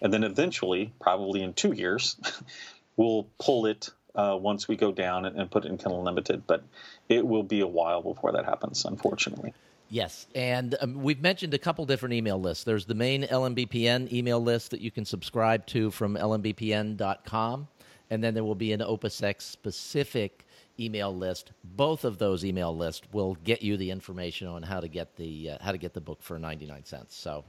and 0.02 0.12
then 0.12 0.24
eventually 0.24 0.92
probably 1.00 1.42
in 1.42 1.54
two 1.54 1.74
years 1.74 2.18
we'll 2.98 3.28
pull 3.40 3.66
it 3.66 3.90
uh, 4.16 4.38
once 4.40 4.68
we 4.68 4.76
go 4.76 4.92
down 4.92 5.26
and, 5.26 5.40
and, 5.40 5.50
put 5.50 5.66
it 5.66 5.70
in 5.70 5.78
Kindle 5.78 6.00
Unlimited, 6.00 6.46
but 6.46 6.64
it 7.08 7.26
will 7.26 7.44
be 7.44 7.62
a 7.62 7.68
while 7.68 8.02
before 8.02 8.32
that 8.34 8.44
happens, 8.44 8.84
unfortunately. 8.84 9.54
Yes, 9.90 10.28
and 10.36 10.76
um, 10.82 11.02
we've 11.02 11.22
mentioned 11.22 11.54
a 11.54 11.58
couple 11.58 11.86
different 11.86 12.14
email 12.14 12.40
lists. 12.40 12.64
There's 12.64 12.86
the 12.86 12.96
main 12.96 13.24
LMBPN 13.24 14.12
email 14.12 14.40
list 14.40 14.72
that 14.72 14.82
you 14.82 14.92
can 14.92 15.06
subscribe 15.06 15.66
to 15.68 15.90
from 15.90 16.16
lmbpn.com, 16.16 17.68
and 18.10 18.24
then 18.24 18.34
there 18.34 18.44
will 18.44 18.56
be 18.56 18.74
an 18.74 18.82
OpusX 18.82 19.42
specific 19.42 20.46
email 20.80 21.16
list. 21.16 21.52
Both 21.64 22.06
of 22.06 22.18
those 22.18 22.46
email 22.46 22.76
lists 22.76 23.06
will 23.12 23.36
get 23.44 23.62
you 23.62 23.78
the 23.78 23.92
information 23.92 24.48
on 24.48 24.64
how 24.64 24.80
to 24.80 24.88
get 24.88 25.16
the 25.16 25.52
uh, 25.52 25.58
how 25.62 25.72
to 25.72 25.78
get 25.78 25.94
the 25.94 26.02
book 26.02 26.22
for 26.22 26.40
99 26.40 26.86
cents. 26.86 27.16
So, 27.16 27.44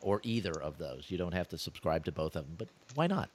or 0.00 0.20
either 0.22 0.52
of 0.52 0.78
those. 0.78 1.06
You 1.08 1.18
don't 1.18 1.34
have 1.34 1.48
to 1.48 1.58
subscribe 1.58 2.04
to 2.04 2.12
both 2.12 2.36
of 2.36 2.44
them, 2.44 2.54
but 2.58 2.68
why 2.94 3.06
not? 3.06 3.30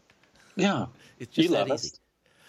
Yeah, 0.56 0.88
it's 1.20 1.34
just 1.36 1.50
you 1.50 1.56
that 1.56 1.68
easy. 1.68 1.74
Us. 1.74 2.00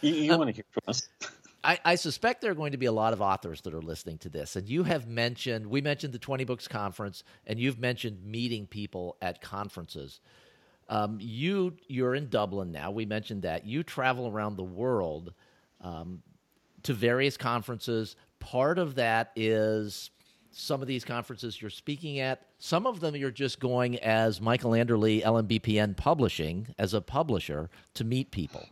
You, 0.03 0.15
you 0.15 0.33
um, 0.33 0.39
want 0.39 0.49
to 0.49 0.55
hear 0.55 0.65
from 0.71 0.83
us. 0.87 1.09
I, 1.63 1.79
I, 1.85 1.95
suspect 1.97 2.41
there 2.41 2.51
are 2.51 2.55
going 2.55 2.73
to 2.73 2.79
be 2.79 2.87
a 2.87 2.93
lot 2.93 3.13
of 3.13 3.21
authors 3.21 3.61
that 3.63 3.75
are 3.75 3.83
listening 3.83 4.17
to 4.19 4.31
this. 4.31 4.57
And 4.57 4.67
you 4.67 4.83
have 4.85 5.07
mentioned, 5.07 5.67
we 5.67 5.83
mentioned 5.83 6.15
the 6.15 6.19
20 6.19 6.45
Books 6.45 6.67
Conference, 6.67 7.23
and 7.47 7.61
you've 7.61 7.79
mentioned 7.79 8.25
meeting 8.25 8.67
people 8.67 9.19
at 9.21 9.43
conferences. 9.43 10.21
Um, 10.89 11.19
you, 11.21 11.75
you're 11.87 12.15
in 12.15 12.29
Dublin 12.31 12.73
now. 12.73 12.91
We 12.91 13.05
mentioned 13.05 13.43
that. 13.43 13.67
You 13.67 13.83
travel 13.83 14.27
around 14.27 14.57
the 14.57 14.65
world 14.65 15.35
um, 15.83 16.23
to 16.85 16.95
various 16.95 17.37
conferences. 17.37 18.17
Part 18.39 18.79
of 18.79 18.95
that 18.97 19.33
is 19.37 20.11
some 20.53 20.83
of 20.83 20.89
these 20.89 21.05
conferences 21.05 21.61
you're 21.61 21.71
speaking 21.71 22.19
at. 22.19 22.43
Some 22.59 22.87
of 22.87 23.01
them 23.01 23.15
you're 23.15 23.31
just 23.31 23.61
going 23.61 23.99
as 24.01 24.41
Michael 24.41 24.73
Anderle, 24.73 25.23
LMBPN 25.23 25.97
Publishing, 25.97 26.75
as 26.79 26.95
a 26.95 27.01
publisher 27.01 27.71
to 27.95 28.05
meet 28.05 28.31
people. 28.31 28.67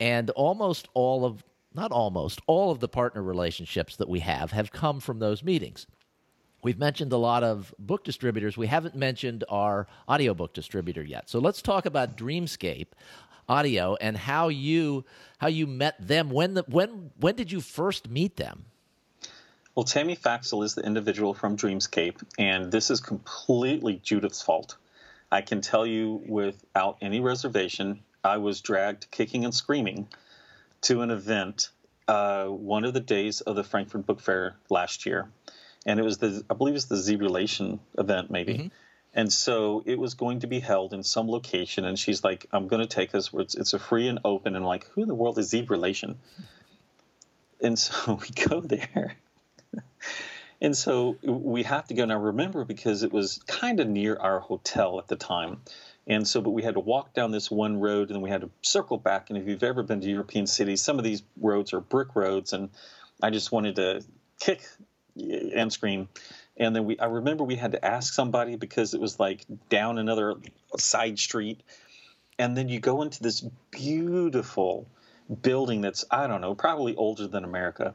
And 0.00 0.30
almost 0.30 0.88
all 0.94 1.24
of 1.24 1.44
not 1.74 1.92
almost, 1.92 2.40
all 2.46 2.70
of 2.70 2.80
the 2.80 2.88
partner 2.88 3.22
relationships 3.22 3.96
that 3.96 4.08
we 4.08 4.20
have 4.20 4.52
have 4.52 4.72
come 4.72 5.00
from 5.00 5.18
those 5.18 5.44
meetings. 5.44 5.86
We've 6.62 6.78
mentioned 6.78 7.12
a 7.12 7.18
lot 7.18 7.44
of 7.44 7.72
book 7.78 8.04
distributors. 8.04 8.56
We 8.56 8.66
haven't 8.66 8.96
mentioned 8.96 9.44
our 9.48 9.86
audiobook 10.08 10.54
distributor 10.54 11.02
yet. 11.02 11.30
So 11.30 11.38
let's 11.38 11.62
talk 11.62 11.86
about 11.86 12.16
Dreamscape 12.16 12.88
Audio 13.48 13.96
and 14.00 14.16
how 14.16 14.48
you 14.48 15.04
how 15.38 15.48
you 15.48 15.66
met 15.66 15.94
them. 16.06 16.30
When 16.30 16.54
the, 16.54 16.64
when 16.68 17.10
when 17.18 17.36
did 17.36 17.50
you 17.50 17.60
first 17.60 18.08
meet 18.08 18.36
them? 18.36 18.64
Well, 19.74 19.84
Tammy 19.84 20.16
Faxel 20.16 20.64
is 20.64 20.74
the 20.74 20.82
individual 20.82 21.34
from 21.34 21.56
Dreamscape, 21.56 22.20
and 22.36 22.72
this 22.72 22.90
is 22.90 23.00
completely 23.00 24.00
Judith's 24.02 24.42
fault. 24.42 24.76
I 25.30 25.42
can 25.42 25.60
tell 25.60 25.86
you 25.86 26.20
without 26.26 26.98
any 27.00 27.20
reservation, 27.20 28.00
I 28.24 28.38
was 28.38 28.60
dragged 28.60 29.08
kicking 29.10 29.44
and 29.44 29.54
screaming 29.54 30.08
to 30.82 31.02
an 31.02 31.10
event 31.10 31.70
uh, 32.08 32.46
one 32.46 32.84
of 32.84 32.92
the 32.94 33.00
days 33.00 33.40
of 33.40 33.54
the 33.54 33.62
Frankfurt 33.62 34.04
Book 34.04 34.20
Fair 34.20 34.56
last 34.68 35.06
year, 35.06 35.30
and 35.86 36.00
it 36.00 36.02
was 36.02 36.18
the 36.18 36.44
I 36.50 36.54
believe 36.54 36.74
it's 36.74 36.86
the 36.86 36.96
Zebralution 36.96 37.78
event 37.96 38.30
maybe. 38.30 38.54
Mm-hmm. 38.54 38.68
And 39.18 39.32
so 39.32 39.82
it 39.84 39.98
was 39.98 40.14
going 40.14 40.40
to 40.40 40.46
be 40.46 40.60
held 40.60 40.94
in 40.94 41.02
some 41.02 41.28
location, 41.28 41.84
and 41.84 41.98
she's 41.98 42.22
like, 42.22 42.46
"I'm 42.52 42.68
going 42.68 42.82
to 42.82 42.86
take 42.86 43.16
us 43.16 43.32
where 43.32 43.42
it's, 43.42 43.56
it's 43.56 43.72
a 43.72 43.78
free 43.80 44.06
and 44.06 44.20
open." 44.24 44.54
And 44.54 44.64
I'm 44.64 44.68
like, 44.68 44.86
who 44.90 45.02
in 45.02 45.08
the 45.08 45.14
world 45.14 45.40
is 45.40 45.50
Zebralution? 45.50 46.14
And 47.60 47.76
so 47.76 48.14
we 48.22 48.28
go 48.46 48.60
there, 48.60 49.16
and 50.60 50.76
so 50.76 51.16
we 51.24 51.64
have 51.64 51.88
to 51.88 51.94
go 51.94 52.04
now. 52.04 52.16
Remember, 52.16 52.64
because 52.64 53.02
it 53.02 53.10
was 53.12 53.40
kind 53.48 53.80
of 53.80 53.88
near 53.88 54.16
our 54.16 54.38
hotel 54.38 55.00
at 55.00 55.08
the 55.08 55.16
time, 55.16 55.62
and 56.06 56.26
so, 56.26 56.40
but 56.40 56.50
we 56.50 56.62
had 56.62 56.74
to 56.74 56.80
walk 56.80 57.12
down 57.12 57.32
this 57.32 57.50
one 57.50 57.80
road 57.80 58.10
and 58.10 58.14
then 58.14 58.22
we 58.22 58.30
had 58.30 58.42
to 58.42 58.50
circle 58.62 58.98
back. 58.98 59.30
And 59.30 59.36
if 59.36 59.48
you've 59.48 59.64
ever 59.64 59.82
been 59.82 60.00
to 60.00 60.08
European 60.08 60.46
cities, 60.46 60.80
some 60.80 60.96
of 60.96 61.04
these 61.04 61.24
roads 61.40 61.72
are 61.72 61.80
brick 61.80 62.14
roads. 62.14 62.52
And 62.52 62.70
I 63.20 63.30
just 63.30 63.50
wanted 63.50 63.76
to 63.76 64.04
kick 64.40 64.62
eh, 65.20 65.50
and 65.54 65.72
scream. 65.72 66.08
And 66.58 66.74
then 66.74 66.84
we, 66.84 66.98
I 66.98 67.06
remember 67.06 67.44
we 67.44 67.56
had 67.56 67.72
to 67.72 67.84
ask 67.84 68.12
somebody 68.12 68.56
because 68.56 68.92
it 68.92 69.00
was 69.00 69.18
like 69.20 69.44
down 69.68 69.98
another 69.98 70.34
side 70.76 71.18
street. 71.18 71.62
And 72.38 72.56
then 72.56 72.68
you 72.68 72.80
go 72.80 73.02
into 73.02 73.22
this 73.22 73.44
beautiful 73.70 74.86
building 75.42 75.80
that's, 75.80 76.04
I 76.10 76.26
don't 76.26 76.40
know, 76.40 76.54
probably 76.54 76.96
older 76.96 77.28
than 77.28 77.44
America. 77.44 77.94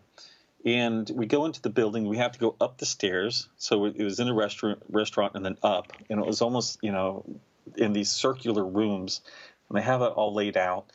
And 0.66 1.10
we 1.14 1.26
go 1.26 1.46
into 1.46 1.62
the 1.62 1.70
building. 1.70 2.08
We 2.08 2.18
have 2.18 2.32
to 2.34 2.40
go 2.40 2.56
up 2.62 2.78
the 2.78 2.86
stairs. 2.86 3.50
So 3.58 3.86
it 3.86 4.02
was 4.02 4.20
in 4.20 4.30
a 4.30 4.34
restaurant, 4.34 4.82
restaurant, 4.90 5.36
and 5.36 5.46
then 5.46 5.58
up. 5.62 5.92
And 6.10 6.20
it 6.20 6.26
was 6.26 6.42
almost, 6.42 6.80
you 6.82 6.94
know, 6.94 7.26
in 7.78 7.92
these 7.92 8.12
circular 8.12 8.66
rooms, 8.66 9.22
and 9.68 9.78
they 9.78 9.82
have 9.82 10.02
it 10.02 10.14
all 10.14 10.34
laid 10.34 10.56
out. 10.56 10.86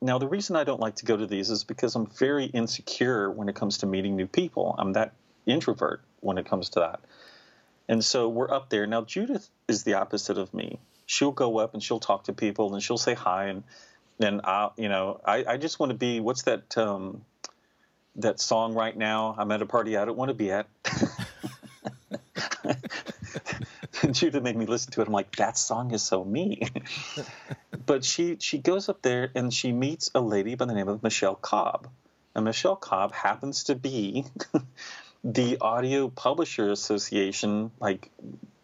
Now, 0.00 0.18
the 0.18 0.28
reason 0.28 0.56
I 0.56 0.64
don't 0.64 0.80
like 0.80 0.96
to 0.96 1.04
go 1.04 1.16
to 1.16 1.26
these 1.26 1.50
is 1.50 1.64
because 1.64 1.94
I'm 1.94 2.06
very 2.06 2.46
insecure 2.46 3.30
when 3.30 3.50
it 3.50 3.54
comes 3.54 3.78
to 3.78 3.86
meeting 3.86 4.16
new 4.16 4.26
people. 4.26 4.74
I'm 4.78 4.94
that 4.94 5.12
introvert 5.46 6.02
when 6.20 6.38
it 6.38 6.46
comes 6.46 6.70
to 6.70 6.80
that. 6.80 7.00
And 7.88 8.04
so 8.04 8.28
we're 8.28 8.50
up 8.50 8.70
there. 8.70 8.86
Now, 8.86 9.02
Judith 9.02 9.48
is 9.66 9.82
the 9.82 9.94
opposite 9.94 10.38
of 10.38 10.54
me. 10.54 10.78
She'll 11.06 11.32
go 11.32 11.58
up 11.58 11.74
and 11.74 11.82
she'll 11.82 12.00
talk 12.00 12.24
to 12.24 12.32
people 12.32 12.72
and 12.72 12.82
she'll 12.82 12.98
say 12.98 13.14
hi. 13.14 13.46
And 13.46 13.64
then 14.18 14.40
I, 14.44 14.70
you 14.76 14.88
know, 14.88 15.20
I, 15.24 15.44
I 15.46 15.56
just 15.56 15.80
want 15.80 15.90
to 15.90 15.98
be, 15.98 16.20
what's 16.20 16.42
that, 16.42 16.76
um, 16.78 17.24
that 18.16 18.40
song 18.40 18.74
right 18.74 18.96
now? 18.96 19.34
I'm 19.36 19.50
at 19.50 19.62
a 19.62 19.66
party 19.66 19.96
I 19.96 20.04
don't 20.04 20.16
want 20.16 20.28
to 20.28 20.34
be 20.34 20.52
at. 20.52 20.68
Judith 24.12 24.42
made 24.42 24.56
me 24.56 24.66
listen 24.66 24.92
to 24.92 25.02
it. 25.02 25.06
I'm 25.06 25.12
like, 25.12 25.36
that 25.36 25.58
song 25.58 25.92
is 25.92 26.02
so 26.02 26.24
me. 26.24 26.62
but 27.86 28.04
she 28.04 28.36
she 28.40 28.58
goes 28.58 28.88
up 28.88 29.02
there 29.02 29.30
and 29.34 29.52
she 29.52 29.72
meets 29.72 30.10
a 30.14 30.20
lady 30.20 30.54
by 30.54 30.64
the 30.64 30.74
name 30.74 30.88
of 30.88 31.02
Michele 31.02 31.34
Cobb. 31.34 31.88
And 32.34 32.44
Michele 32.44 32.76
Cobb 32.76 33.12
happens 33.12 33.64
to 33.64 33.74
be 33.74 34.24
the 35.24 35.58
Audio 35.60 36.08
Publisher 36.08 36.70
Association, 36.70 37.70
like 37.80 38.10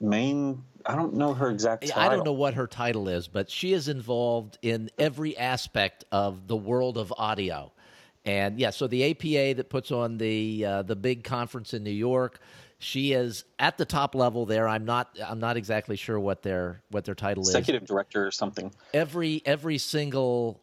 main. 0.01 0.63
I 0.85 0.95
don't 0.95 1.15
know 1.15 1.35
her 1.35 1.51
exact. 1.51 1.87
Title. 1.87 2.03
I 2.03 2.15
don't 2.15 2.25
know 2.25 2.33
what 2.33 2.55
her 2.55 2.67
title 2.67 3.09
is, 3.09 3.29
but 3.29 3.51
she 3.51 3.73
is 3.73 3.89
involved 3.89 4.59
in 4.63 4.91
every 4.99 5.37
aspect 5.37 6.05
of 6.13 6.47
the 6.47 6.57
world 6.57 6.97
of 6.97 7.13
audio. 7.17 7.73
And 8.25 8.59
yeah, 8.59 8.71
so 8.71 8.87
the 8.87 9.11
APA 9.11 9.57
that 9.57 9.69
puts 9.69 9.91
on 9.91 10.19
the 10.19 10.65
uh, 10.65 10.83
the 10.83 10.97
big 10.97 11.25
conference 11.25 11.75
in 11.75 11.85
New 11.85 11.91
York, 11.91 12.41
she 12.79 13.13
is 13.13 13.45
at 13.59 13.79
the 13.79 13.85
top 13.85 14.15
level 14.15 14.47
there. 14.47 14.69
I'm 14.69 14.85
not. 14.85 15.17
I'm 15.25 15.39
not 15.39 15.57
exactly 15.57 15.97
sure 15.97 16.19
what 16.19 16.43
their 16.43 16.83
what 16.91 17.05
their 17.05 17.15
title 17.15 17.43
Executive 17.43 17.53
is. 17.53 17.83
Executive 17.83 17.89
director 17.89 18.27
or 18.27 18.31
something. 18.31 18.73
Every 18.95 19.43
every 19.45 19.79
single 19.79 20.63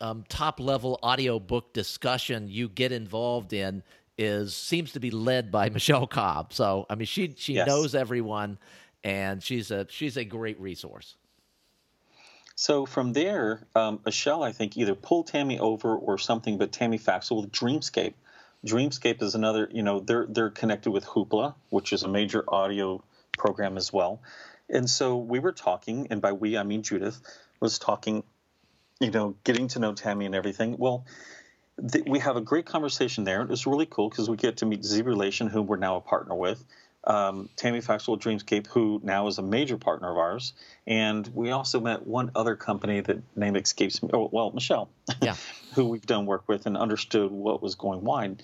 um, 0.00 0.24
top 0.28 0.60
level 0.60 0.98
audio 1.02 1.38
book 1.38 1.72
discussion 1.72 2.48
you 2.48 2.68
get 2.68 2.92
involved 2.92 3.52
in 3.52 3.82
is 4.18 4.54
seems 4.56 4.92
to 4.92 5.00
be 5.00 5.10
led 5.10 5.50
by 5.50 5.68
Michele 5.76 6.06
Cobb. 6.06 6.52
So 6.52 6.86
I 6.88 6.94
mean, 6.94 7.06
she 7.06 7.34
she 7.36 7.54
yes. 7.54 7.66
knows 7.66 7.94
everyone, 7.94 8.58
and 9.04 9.42
she's 9.42 9.70
a 9.70 9.86
she's 9.88 10.16
a 10.16 10.24
great 10.24 10.60
resource. 10.60 11.16
So 12.58 12.86
from 12.86 13.12
there, 13.12 13.66
um, 13.74 14.00
Michele, 14.06 14.42
I 14.42 14.52
think, 14.52 14.78
either 14.78 14.94
pulled 14.94 15.26
Tammy 15.26 15.58
over 15.58 15.94
or 15.94 16.16
something, 16.16 16.56
but 16.56 16.72
Tammy 16.72 16.98
Faxel 16.98 17.42
with 17.42 17.52
Dreamscape 17.52 18.14
Dreamscape 18.66 19.22
is 19.22 19.34
another, 19.34 19.68
you 19.72 19.82
know, 19.82 20.00
they're 20.00 20.26
they're 20.28 20.50
connected 20.50 20.90
with 20.90 21.04
Hoopla, 21.04 21.54
which 21.70 21.92
is 21.92 22.02
a 22.02 22.08
major 22.08 22.44
audio 22.48 23.02
program 23.38 23.76
as 23.76 23.92
well. 23.92 24.20
And 24.68 24.90
so 24.90 25.16
we 25.16 25.38
were 25.38 25.52
talking, 25.52 26.08
and 26.10 26.20
by 26.20 26.32
we 26.32 26.58
I 26.58 26.64
mean 26.64 26.82
Judith 26.82 27.20
was 27.60 27.78
talking, 27.78 28.24
you 29.00 29.10
know, 29.10 29.36
getting 29.44 29.68
to 29.68 29.78
know 29.78 29.94
Tammy 29.94 30.26
and 30.26 30.34
everything. 30.34 30.76
Well, 30.78 31.04
th- 31.92 32.04
we 32.06 32.18
have 32.20 32.36
a 32.36 32.40
great 32.40 32.66
conversation 32.66 33.24
there. 33.24 33.42
It 33.42 33.48
was 33.48 33.66
really 33.66 33.86
cool 33.86 34.08
because 34.08 34.28
we 34.30 34.36
get 34.36 34.58
to 34.58 34.66
meet 34.66 34.82
Zebralution, 34.82 35.50
whom 35.50 35.66
we're 35.66 35.76
now 35.76 35.96
a 35.96 36.00
partner 36.00 36.34
with. 36.34 36.64
Um, 37.04 37.48
Tammy 37.56 37.80
Faxel 37.80 38.20
Dreamscape, 38.20 38.66
who 38.66 39.00
now 39.04 39.28
is 39.28 39.38
a 39.38 39.42
major 39.42 39.76
partner 39.78 40.10
of 40.10 40.18
ours, 40.18 40.54
and 40.88 41.28
we 41.34 41.52
also 41.52 41.80
met 41.80 42.04
one 42.06 42.32
other 42.34 42.56
company 42.56 43.00
that 43.00 43.18
name 43.36 43.54
escapes 43.56 44.02
me. 44.02 44.10
Oh, 44.12 44.28
well, 44.32 44.50
Michelle, 44.50 44.88
yeah, 45.22 45.36
who 45.74 45.88
we've 45.88 46.06
done 46.06 46.26
work 46.26 46.48
with 46.48 46.66
and 46.66 46.76
understood 46.76 47.30
what 47.30 47.62
was 47.62 47.76
going 47.76 48.02
wide. 48.02 48.42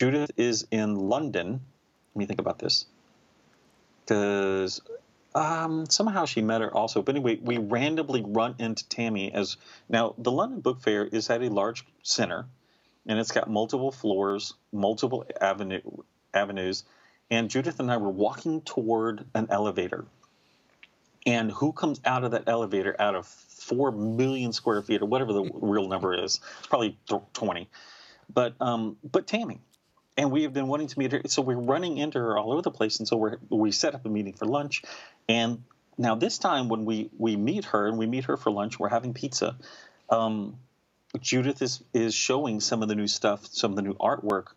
Judith 0.00 0.30
is 0.36 0.66
in 0.70 0.94
London. 0.96 1.60
Let 2.14 2.18
me 2.18 2.26
think 2.26 2.40
about 2.40 2.58
this. 2.58 2.86
Because 4.04 4.80
um, 5.36 5.84
somehow 5.88 6.24
she 6.24 6.40
met 6.40 6.62
her 6.62 6.74
also. 6.74 7.02
But 7.02 7.14
anyway, 7.14 7.38
we 7.40 7.58
randomly 7.58 8.24
run 8.26 8.54
into 8.58 8.88
Tammy 8.88 9.32
as 9.32 9.58
now 9.88 10.14
the 10.16 10.32
London 10.32 10.60
Book 10.60 10.80
Fair 10.80 11.04
is 11.04 11.28
at 11.28 11.42
a 11.42 11.50
large 11.50 11.84
center, 12.02 12.46
and 13.06 13.18
it's 13.18 13.32
got 13.32 13.48
multiple 13.50 13.92
floors, 13.92 14.54
multiple 14.72 15.26
avenue, 15.40 15.82
avenues. 16.32 16.84
And 17.30 17.50
Judith 17.50 17.80
and 17.80 17.92
I 17.92 17.98
were 17.98 18.10
walking 18.10 18.62
toward 18.62 19.26
an 19.34 19.48
elevator. 19.50 20.06
And 21.26 21.50
who 21.50 21.72
comes 21.72 22.00
out 22.04 22.24
of 22.24 22.30
that 22.30 22.44
elevator 22.46 22.96
out 22.98 23.14
of 23.14 23.26
four 23.26 23.92
million 23.92 24.52
square 24.52 24.80
feet 24.80 25.02
or 25.02 25.06
whatever 25.06 25.34
the 25.34 25.50
real 25.52 25.88
number 25.88 26.14
is? 26.14 26.40
It's 26.60 26.66
probably 26.68 26.96
20 27.34 27.68
but 28.32 28.54
um, 28.60 28.96
but 29.10 29.26
Tammy, 29.26 29.60
and 30.16 30.30
we 30.30 30.44
have 30.44 30.52
been 30.52 30.68
wanting 30.68 30.88
to 30.88 30.98
meet 30.98 31.12
her. 31.12 31.20
So 31.26 31.42
we're 31.42 31.56
running 31.56 31.98
into 31.98 32.18
her 32.18 32.38
all 32.38 32.52
over 32.52 32.62
the 32.62 32.70
place, 32.70 32.98
and 32.98 33.08
so 33.08 33.16
we 33.16 33.30
we 33.50 33.72
set 33.72 33.94
up 33.94 34.06
a 34.06 34.08
meeting 34.08 34.32
for 34.32 34.46
lunch, 34.46 34.82
and 35.28 35.62
now 35.98 36.14
this 36.14 36.38
time 36.38 36.68
when 36.68 36.84
we 36.84 37.10
we 37.18 37.36
meet 37.36 37.66
her 37.66 37.86
and 37.86 37.98
we 37.98 38.06
meet 38.06 38.24
her 38.24 38.36
for 38.36 38.50
lunch, 38.50 38.78
we're 38.78 38.88
having 38.88 39.14
pizza. 39.14 39.56
Um, 40.10 40.58
Judith 41.20 41.62
is 41.62 41.82
is 41.92 42.14
showing 42.14 42.60
some 42.60 42.82
of 42.82 42.88
the 42.88 42.94
new 42.94 43.06
stuff, 43.06 43.46
some 43.46 43.72
of 43.72 43.76
the 43.76 43.82
new 43.82 43.94
artwork, 43.94 44.48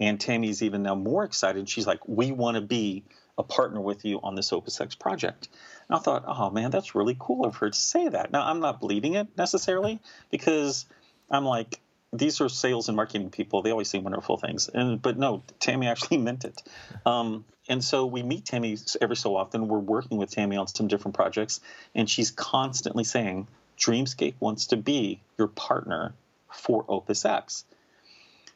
and 0.00 0.20
Tammy's 0.20 0.62
even 0.62 0.82
now 0.82 0.94
more 0.94 1.24
excited. 1.24 1.68
She's 1.68 1.86
like, 1.86 2.06
"We 2.08 2.32
want 2.32 2.56
to 2.56 2.60
be 2.60 3.04
a 3.36 3.42
partner 3.42 3.80
with 3.80 4.04
you 4.04 4.20
on 4.22 4.34
this 4.34 4.52
Opus 4.52 4.80
X 4.80 4.94
project." 4.94 5.48
And 5.88 5.96
I 5.96 6.00
thought, 6.00 6.24
"Oh 6.26 6.50
man, 6.50 6.70
that's 6.70 6.94
really 6.94 7.16
cool 7.18 7.44
of 7.44 7.56
her 7.56 7.70
to 7.70 7.78
say 7.78 8.08
that." 8.08 8.30
Now 8.30 8.46
I'm 8.46 8.60
not 8.60 8.80
believing 8.80 9.14
it 9.14 9.28
necessarily 9.36 10.00
because 10.30 10.86
I'm 11.30 11.44
like, 11.44 11.73
these 12.14 12.40
are 12.40 12.48
sales 12.48 12.88
and 12.88 12.96
marketing 12.96 13.30
people. 13.30 13.62
They 13.62 13.70
always 13.70 13.88
say 13.88 13.98
wonderful 13.98 14.36
things, 14.36 14.68
and 14.68 15.02
but 15.02 15.18
no, 15.18 15.42
Tammy 15.60 15.86
actually 15.94 16.18
meant 16.18 16.44
it. 16.44 16.62
Um, 17.04 17.44
and 17.68 17.82
so 17.82 18.06
we 18.06 18.22
meet 18.22 18.44
Tammy 18.44 18.76
every 19.00 19.16
so 19.16 19.36
often. 19.36 19.68
We're 19.68 19.78
working 19.78 20.18
with 20.18 20.30
Tammy 20.30 20.56
on 20.56 20.66
some 20.68 20.86
different 20.86 21.14
projects, 21.14 21.60
and 21.94 22.08
she's 22.08 22.30
constantly 22.30 23.04
saying, 23.04 23.48
Dreamscape 23.78 24.34
wants 24.38 24.66
to 24.66 24.76
be 24.76 25.20
your 25.38 25.48
partner 25.48 26.14
for 26.52 26.84
Opus 26.88 27.24
X. 27.24 27.64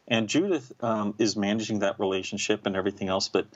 And 0.07 0.29
Judith 0.29 0.73
um, 0.81 1.15
is 1.19 1.37
managing 1.37 1.81
that 1.81 1.99
relationship 2.01 2.67
and 2.67 2.77
everything 2.77 3.09
else, 3.09 3.29
but 3.29 3.47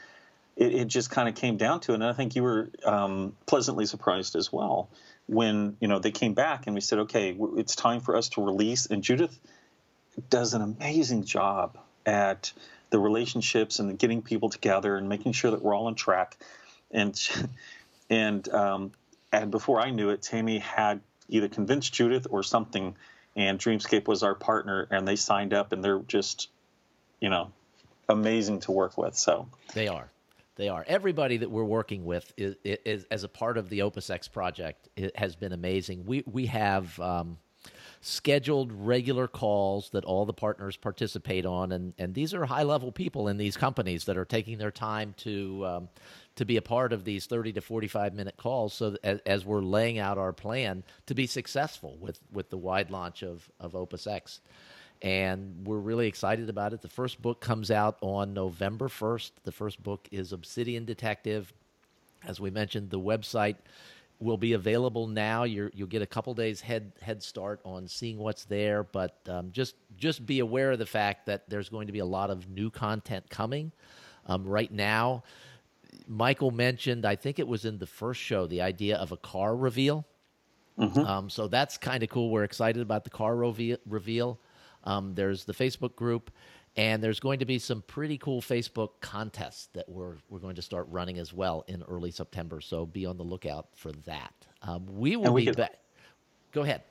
it, 0.56 0.74
it 0.74 0.84
just 0.86 1.10
kind 1.10 1.28
of 1.28 1.34
came 1.34 1.56
down 1.56 1.80
to 1.80 1.92
it. 1.92 1.96
And 1.96 2.04
I 2.04 2.12
think 2.12 2.34
you 2.34 2.42
were 2.42 2.70
um, 2.84 3.34
pleasantly 3.46 3.86
surprised 3.86 4.36
as 4.36 4.52
well 4.52 4.90
when 5.26 5.76
you 5.80 5.88
know 5.88 5.98
they 5.98 6.10
came 6.10 6.34
back 6.34 6.66
and 6.66 6.74
we 6.74 6.80
said, 6.80 7.00
okay, 7.00 7.36
it's 7.56 7.76
time 7.76 8.00
for 8.00 8.16
us 8.16 8.30
to 8.30 8.44
release. 8.44 8.86
And 8.86 9.02
Judith 9.02 9.38
does 10.30 10.54
an 10.54 10.62
amazing 10.62 11.24
job 11.24 11.78
at 12.04 12.52
the 12.90 12.98
relationships 12.98 13.78
and 13.78 13.98
getting 13.98 14.22
people 14.22 14.50
together 14.50 14.96
and 14.96 15.08
making 15.08 15.32
sure 15.32 15.50
that 15.50 15.62
we're 15.62 15.74
all 15.74 15.86
on 15.86 15.94
track. 15.94 16.36
And 16.90 17.18
and 18.10 18.48
um, 18.50 18.92
and 19.32 19.50
before 19.50 19.80
I 19.80 19.90
knew 19.90 20.10
it, 20.10 20.22
Tammy 20.22 20.58
had 20.58 21.00
either 21.28 21.48
convinced 21.48 21.92
Judith 21.92 22.26
or 22.30 22.42
something, 22.42 22.94
and 23.34 23.58
Dreamscape 23.58 24.06
was 24.06 24.22
our 24.22 24.34
partner, 24.34 24.86
and 24.90 25.08
they 25.08 25.16
signed 25.16 25.54
up, 25.54 25.72
and 25.72 25.82
they're 25.82 26.00
just, 26.00 26.50
you 27.20 27.30
know, 27.30 27.50
amazing 28.08 28.60
to 28.60 28.72
work 28.72 28.98
with. 28.98 29.16
So 29.16 29.48
they 29.74 29.88
are. 29.88 30.10
They 30.56 30.68
are. 30.68 30.84
Everybody 30.86 31.38
that 31.38 31.50
we're 31.50 31.64
working 31.64 32.04
with 32.04 32.30
is, 32.36 32.56
is 32.62 33.06
as 33.10 33.24
a 33.24 33.28
part 33.28 33.56
of 33.56 33.70
the 33.70 33.82
Opus 33.82 34.10
X 34.10 34.28
project 34.28 34.90
it 34.96 35.16
has 35.16 35.34
been 35.34 35.52
amazing. 35.52 36.04
We 36.04 36.24
we 36.30 36.46
have 36.46 37.00
um, 37.00 37.38
scheduled 38.04 38.72
regular 38.72 39.28
calls 39.28 39.90
that 39.90 40.04
all 40.04 40.26
the 40.26 40.32
partners 40.32 40.76
participate 40.76 41.46
on, 41.46 41.72
and 41.72 41.94
and 41.98 42.14
these 42.14 42.34
are 42.34 42.44
high 42.44 42.64
level 42.64 42.92
people 42.92 43.28
in 43.28 43.38
these 43.38 43.56
companies 43.56 44.04
that 44.04 44.18
are 44.18 44.24
taking 44.24 44.58
their 44.58 44.72
time 44.72 45.14
to 45.18 45.64
um, 45.66 45.88
to 46.36 46.44
be 46.44 46.56
a 46.56 46.62
part 46.62 46.92
of 46.92 47.04
these 47.04 47.26
30 47.26 47.52
to 47.54 47.60
45 47.60 48.14
minute 48.14 48.36
calls 48.36 48.74
so 48.74 48.96
as, 49.02 49.20
as, 49.26 49.44
we're 49.44 49.60
laying 49.60 49.98
out 49.98 50.18
our 50.18 50.32
plan 50.32 50.82
to 51.06 51.14
be 51.14 51.26
successful 51.26 51.96
with, 52.00 52.18
with 52.32 52.48
the 52.50 52.56
wide 52.56 52.90
launch 52.90 53.22
of, 53.22 53.48
of 53.60 53.76
Opus 53.76 54.06
X. 54.06 54.40
And 55.02 55.66
we're 55.66 55.78
really 55.78 56.06
excited 56.06 56.48
about 56.48 56.72
it. 56.72 56.80
The 56.80 56.88
first 56.88 57.20
book 57.20 57.40
comes 57.40 57.70
out 57.70 57.98
on 58.00 58.34
November 58.34 58.88
1st. 58.88 59.32
The 59.42 59.52
first 59.52 59.82
book 59.82 60.08
is 60.12 60.32
Obsidian 60.32 60.84
Detective. 60.84 61.52
As 62.24 62.38
we 62.38 62.50
mentioned, 62.50 62.90
the 62.90 63.00
website 63.00 63.56
will 64.20 64.36
be 64.36 64.52
available 64.52 65.06
now. 65.06 65.44
you 65.44 65.70
will 65.76 65.86
get 65.86 66.02
a 66.02 66.06
couple 66.06 66.32
days 66.34 66.60
head 66.60 66.92
head 67.00 67.22
start 67.22 67.60
on 67.64 67.88
seeing 67.88 68.18
what's 68.18 68.44
there, 68.44 68.84
but 68.84 69.18
um, 69.28 69.50
just 69.52 69.74
just 69.96 70.24
be 70.26 70.40
aware 70.40 70.72
of 70.72 70.78
the 70.78 70.86
fact 70.86 71.26
that 71.26 71.48
there's 71.48 71.68
going 71.68 71.86
to 71.86 71.92
be 71.92 71.98
a 71.98 72.06
lot 72.06 72.30
of 72.30 72.48
new 72.48 72.70
content 72.70 73.28
coming. 73.30 73.72
Um, 74.26 74.44
right 74.44 74.70
now, 74.70 75.24
Michael 76.06 76.50
mentioned, 76.50 77.04
I 77.04 77.16
think 77.16 77.38
it 77.38 77.46
was 77.46 77.64
in 77.64 77.78
the 77.78 77.86
first 77.86 78.20
show, 78.20 78.46
the 78.46 78.62
idea 78.62 78.96
of 78.96 79.12
a 79.12 79.16
car 79.16 79.56
reveal. 79.56 80.06
Mm-hmm. 80.78 81.00
Um, 81.00 81.30
so 81.30 81.48
that's 81.48 81.76
kind 81.76 82.02
of 82.02 82.08
cool. 82.08 82.30
We're 82.30 82.44
excited 82.44 82.80
about 82.80 83.04
the 83.04 83.10
car 83.10 83.36
reveal. 83.36 84.38
Um, 84.84 85.14
there's 85.14 85.44
the 85.44 85.52
Facebook 85.52 85.94
group, 85.96 86.30
and 86.76 87.02
there's 87.02 87.20
going 87.20 87.40
to 87.40 87.44
be 87.44 87.58
some 87.58 87.82
pretty 87.82 88.18
cool 88.18 88.40
Facebook 88.40 88.90
contests 89.00 89.68
that 89.74 89.88
we're 89.88 90.16
we're 90.28 90.38
going 90.38 90.56
to 90.56 90.62
start 90.62 90.86
running 90.90 91.18
as 91.18 91.32
well 91.32 91.64
in 91.68 91.82
early 91.82 92.10
September. 92.10 92.60
So 92.60 92.86
be 92.86 93.06
on 93.06 93.16
the 93.16 93.24
lookout 93.24 93.68
for 93.74 93.92
that. 94.06 94.32
Um, 94.62 94.86
we 94.86 95.16
will 95.16 95.32
we 95.32 95.46
be 95.46 95.52
back. 95.52 95.78
Go 96.52 96.62
ahead. 96.62 96.82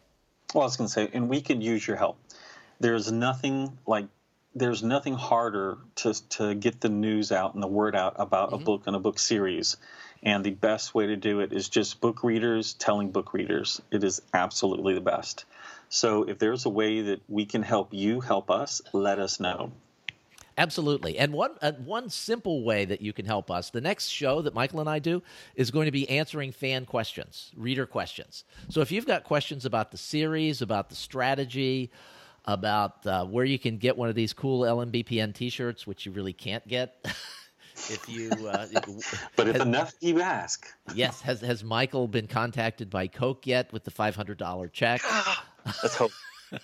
Well, 0.53 0.63
I 0.63 0.65
was 0.65 0.77
going 0.77 0.87
to 0.87 0.93
say, 0.93 1.09
and 1.13 1.29
we 1.29 1.41
could 1.41 1.63
use 1.63 1.87
your 1.87 1.97
help. 1.97 2.19
There's 2.79 3.11
nothing 3.11 3.77
like 3.85 4.07
there's 4.53 4.83
nothing 4.83 5.13
harder 5.13 5.77
to, 5.95 6.13
to 6.29 6.53
get 6.55 6.81
the 6.81 6.89
news 6.89 7.31
out 7.31 7.53
and 7.53 7.63
the 7.63 7.67
word 7.67 7.95
out 7.95 8.15
about 8.17 8.51
mm-hmm. 8.51 8.61
a 8.61 8.65
book 8.65 8.83
and 8.85 8.95
a 8.95 8.99
book 8.99 9.17
series. 9.17 9.77
And 10.23 10.43
the 10.43 10.51
best 10.51 10.93
way 10.93 11.07
to 11.07 11.15
do 11.15 11.39
it 11.39 11.53
is 11.53 11.69
just 11.69 12.01
book 12.01 12.23
readers 12.23 12.73
telling 12.73 13.11
book 13.11 13.33
readers. 13.33 13.81
It 13.91 14.03
is 14.03 14.21
absolutely 14.33 14.93
the 14.93 15.01
best. 15.01 15.45
So 15.91 16.23
if 16.23 16.39
there's 16.39 16.65
a 16.65 16.69
way 16.69 17.01
that 17.01 17.21
we 17.27 17.45
can 17.45 17.61
help 17.61 17.93
you 17.93 18.21
help 18.21 18.49
us, 18.49 18.81
let 18.93 19.19
us 19.19 19.41
know. 19.41 19.73
Absolutely. 20.57 21.17
And 21.17 21.33
one 21.33 21.51
uh, 21.61 21.73
one 21.73 22.09
simple 22.09 22.63
way 22.63 22.85
that 22.85 23.01
you 23.01 23.11
can 23.11 23.25
help 23.25 23.51
us, 23.51 23.69
the 23.69 23.81
next 23.81 24.07
show 24.07 24.41
that 24.41 24.53
Michael 24.53 24.79
and 24.79 24.89
I 24.89 24.99
do 24.99 25.21
is 25.55 25.69
going 25.69 25.85
to 25.85 25.91
be 25.91 26.09
answering 26.09 26.53
fan 26.53 26.85
questions, 26.85 27.51
reader 27.57 27.85
questions. 27.85 28.45
So 28.69 28.79
if 28.79 28.91
you've 28.91 29.05
got 29.05 29.25
questions 29.25 29.65
about 29.65 29.91
the 29.91 29.97
series, 29.97 30.61
about 30.61 30.89
the 30.89 30.95
strategy, 30.95 31.91
about 32.45 33.05
uh, 33.05 33.25
where 33.25 33.45
you 33.45 33.59
can 33.59 33.77
get 33.77 33.97
one 33.97 34.07
of 34.07 34.15
these 34.15 34.31
cool 34.31 34.61
LMBPN 34.61 35.33
T-shirts, 35.33 35.85
which 35.85 36.05
you 36.05 36.13
really 36.13 36.33
can't 36.33 36.65
get. 36.67 36.95
if 37.89 38.07
you, 38.07 38.29
uh, 38.47 38.67
but 39.35 39.49
if 39.49 39.55
has, 39.57 39.65
enough 39.65 39.93
you 39.99 40.21
ask. 40.21 40.67
yes, 40.93 41.19
has 41.21 41.41
has 41.41 41.65
Michael 41.65 42.07
been 42.07 42.27
contacted 42.27 42.89
by 42.89 43.07
Coke 43.07 43.45
yet 43.45 43.73
with 43.73 43.83
the 43.83 43.91
five 43.91 44.15
hundred 44.15 44.37
dollar 44.37 44.69
check? 44.69 45.01
Let's 45.65 45.95
hope. 45.95 46.11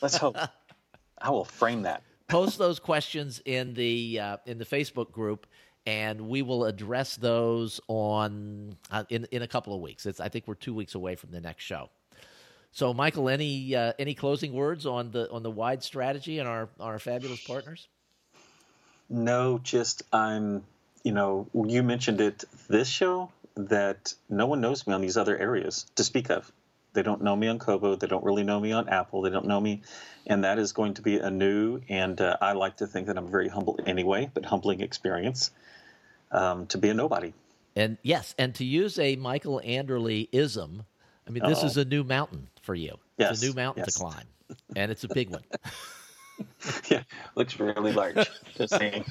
Let's 0.02 0.18
hope. 0.18 0.38
I 1.22 1.30
will 1.30 1.46
frame 1.46 1.84
that. 1.84 2.04
Post 2.28 2.58
those 2.58 2.80
questions 2.80 3.42
in 3.46 3.74
the 3.74 4.20
uh, 4.20 4.38
in 4.46 4.58
the 4.58 4.66
Facebook 4.66 5.12
group, 5.12 5.48
and 5.86 6.28
we 6.28 6.42
will 6.42 6.66
address 6.66 7.16
those 7.16 7.80
on 7.88 8.76
uh, 8.92 9.06
in 9.10 9.28
in 9.32 9.42
a 9.42 9.48
couple 9.48 9.74
of 9.74 9.82
weeks. 9.82 10.06
It's 10.06 10.20
I 10.20 10.30
think 10.30 10.48
we're 10.48 10.56
two 10.56 10.74
weeks 10.74 10.96
away 10.96 11.16
from 11.16 11.32
the 11.32 11.40
next 11.40 11.64
show. 11.64 11.90
So, 12.72 12.94
Michael, 12.94 13.30
any 13.30 13.76
uh, 13.76 13.94
any 13.98 14.14
closing 14.14 14.54
words 14.54 14.86
on 14.86 15.12
the 15.12 15.32
on 15.32 15.42
the 15.42 15.52
wide 15.52 15.84
strategy 15.84 16.40
and 16.40 16.48
our 16.48 16.70
our 16.80 17.00
fabulous 17.00 17.44
partners? 17.44 17.88
No, 19.10 19.60
just 19.64 20.04
I'm. 20.12 20.64
You 21.04 21.14
know, 21.14 21.48
you 21.54 21.84
mentioned 21.84 22.20
it 22.20 22.44
this 22.68 22.90
show 22.90 23.32
that 23.56 24.14
no 24.30 24.46
one 24.46 24.60
knows 24.60 24.86
me 24.86 24.94
on 24.94 25.02
these 25.02 25.16
other 25.16 25.38
areas 25.38 25.86
to 25.96 26.04
speak 26.04 26.30
of. 26.30 26.52
They 26.98 27.04
don't 27.04 27.22
know 27.22 27.36
me 27.36 27.48
on 27.48 27.60
Kobo. 27.60 27.96
They 27.96 28.08
don't 28.08 28.24
really 28.24 28.44
know 28.44 28.60
me 28.60 28.72
on 28.72 28.90
Apple. 28.90 29.22
They 29.22 29.30
don't 29.30 29.46
know 29.46 29.62
me, 29.62 29.84
and 30.26 30.44
that 30.44 30.58
is 30.58 30.74
going 30.74 30.96
to 30.96 31.04
be 31.04 31.20
a 31.20 31.30
new 31.30 31.80
and 31.90 32.20
uh, 32.20 32.38
I 32.42 32.54
like 32.54 32.78
to 32.78 32.88
think 32.88 33.06
that 33.06 33.20
I'm 33.20 33.30
very 33.30 33.50
humble 33.50 33.80
anyway, 33.86 34.32
but 34.34 34.44
humbling 34.44 34.82
experience 34.82 35.52
um, 36.32 36.66
to 36.66 36.80
be 36.80 36.90
a 36.90 36.96
nobody. 36.96 37.34
And 37.76 38.00
yes, 38.02 38.34
and 38.40 38.56
to 38.56 38.66
use 38.66 38.98
a 38.98 39.16
Michael 39.16 39.62
Anderle 39.64 40.28
ism, 40.32 40.88
I 41.28 41.30
mean, 41.30 41.44
this 41.48 41.60
Uh-oh. 41.60 41.68
is 41.68 41.78
a 41.78 41.86
new 41.86 42.04
mountain 42.04 42.50
for 42.64 42.74
you. 42.74 42.98
Yes. 43.20 43.34
It's 43.34 43.44
a 43.44 43.46
new 43.46 43.54
mountain 43.54 43.84
yes. 43.86 43.94
to 43.94 44.00
climb, 44.00 44.26
and 44.76 44.92
it's 44.92 45.04
a 45.04 45.08
big 45.08 45.30
one. 45.30 45.44
yeah, 46.90 47.04
looks 47.36 47.60
really 47.60 47.94
large. 47.94 48.28
just 48.56 48.74
saying. 48.76 49.06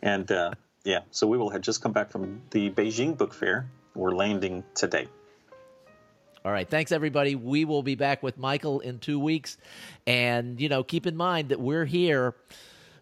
And 0.00 0.30
uh, 0.30 0.52
yeah, 0.84 1.00
so 1.10 1.26
we 1.26 1.38
will 1.38 1.50
have 1.50 1.62
just 1.62 1.82
come 1.82 1.90
back 1.90 2.12
from 2.12 2.42
the 2.52 2.70
Beijing 2.70 3.18
Book 3.18 3.34
Fair. 3.34 3.68
We're 3.96 4.14
landing 4.14 4.62
today. 4.76 5.08
All 6.46 6.52
right. 6.52 6.70
Thanks, 6.70 6.92
everybody. 6.92 7.34
We 7.34 7.64
will 7.64 7.82
be 7.82 7.96
back 7.96 8.22
with 8.22 8.38
Michael 8.38 8.78
in 8.78 9.00
two 9.00 9.18
weeks. 9.18 9.58
And, 10.06 10.60
you 10.60 10.68
know, 10.68 10.84
keep 10.84 11.08
in 11.08 11.16
mind 11.16 11.48
that 11.48 11.58
we're 11.58 11.84
here 11.84 12.36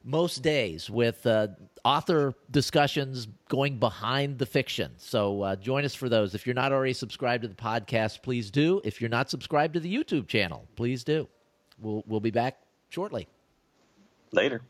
most 0.02 0.42
days 0.42 0.88
with 0.88 1.26
uh, 1.26 1.48
author 1.84 2.32
discussions 2.50 3.28
going 3.50 3.78
behind 3.78 4.38
the 4.38 4.46
fiction. 4.46 4.92
So 4.96 5.42
uh, 5.42 5.56
join 5.56 5.84
us 5.84 5.94
for 5.94 6.08
those. 6.08 6.34
If 6.34 6.46
you're 6.46 6.54
not 6.54 6.72
already 6.72 6.94
subscribed 6.94 7.42
to 7.42 7.48
the 7.48 7.54
podcast, 7.54 8.22
please 8.22 8.50
do. 8.50 8.80
If 8.82 9.02
you're 9.02 9.10
not 9.10 9.28
subscribed 9.28 9.74
to 9.74 9.80
the 9.80 9.94
YouTube 9.94 10.26
channel, 10.26 10.66
please 10.74 11.04
do. 11.04 11.28
We'll, 11.78 12.02
we'll 12.06 12.20
be 12.20 12.30
back 12.30 12.56
shortly. 12.88 13.28
Later. 14.32 14.62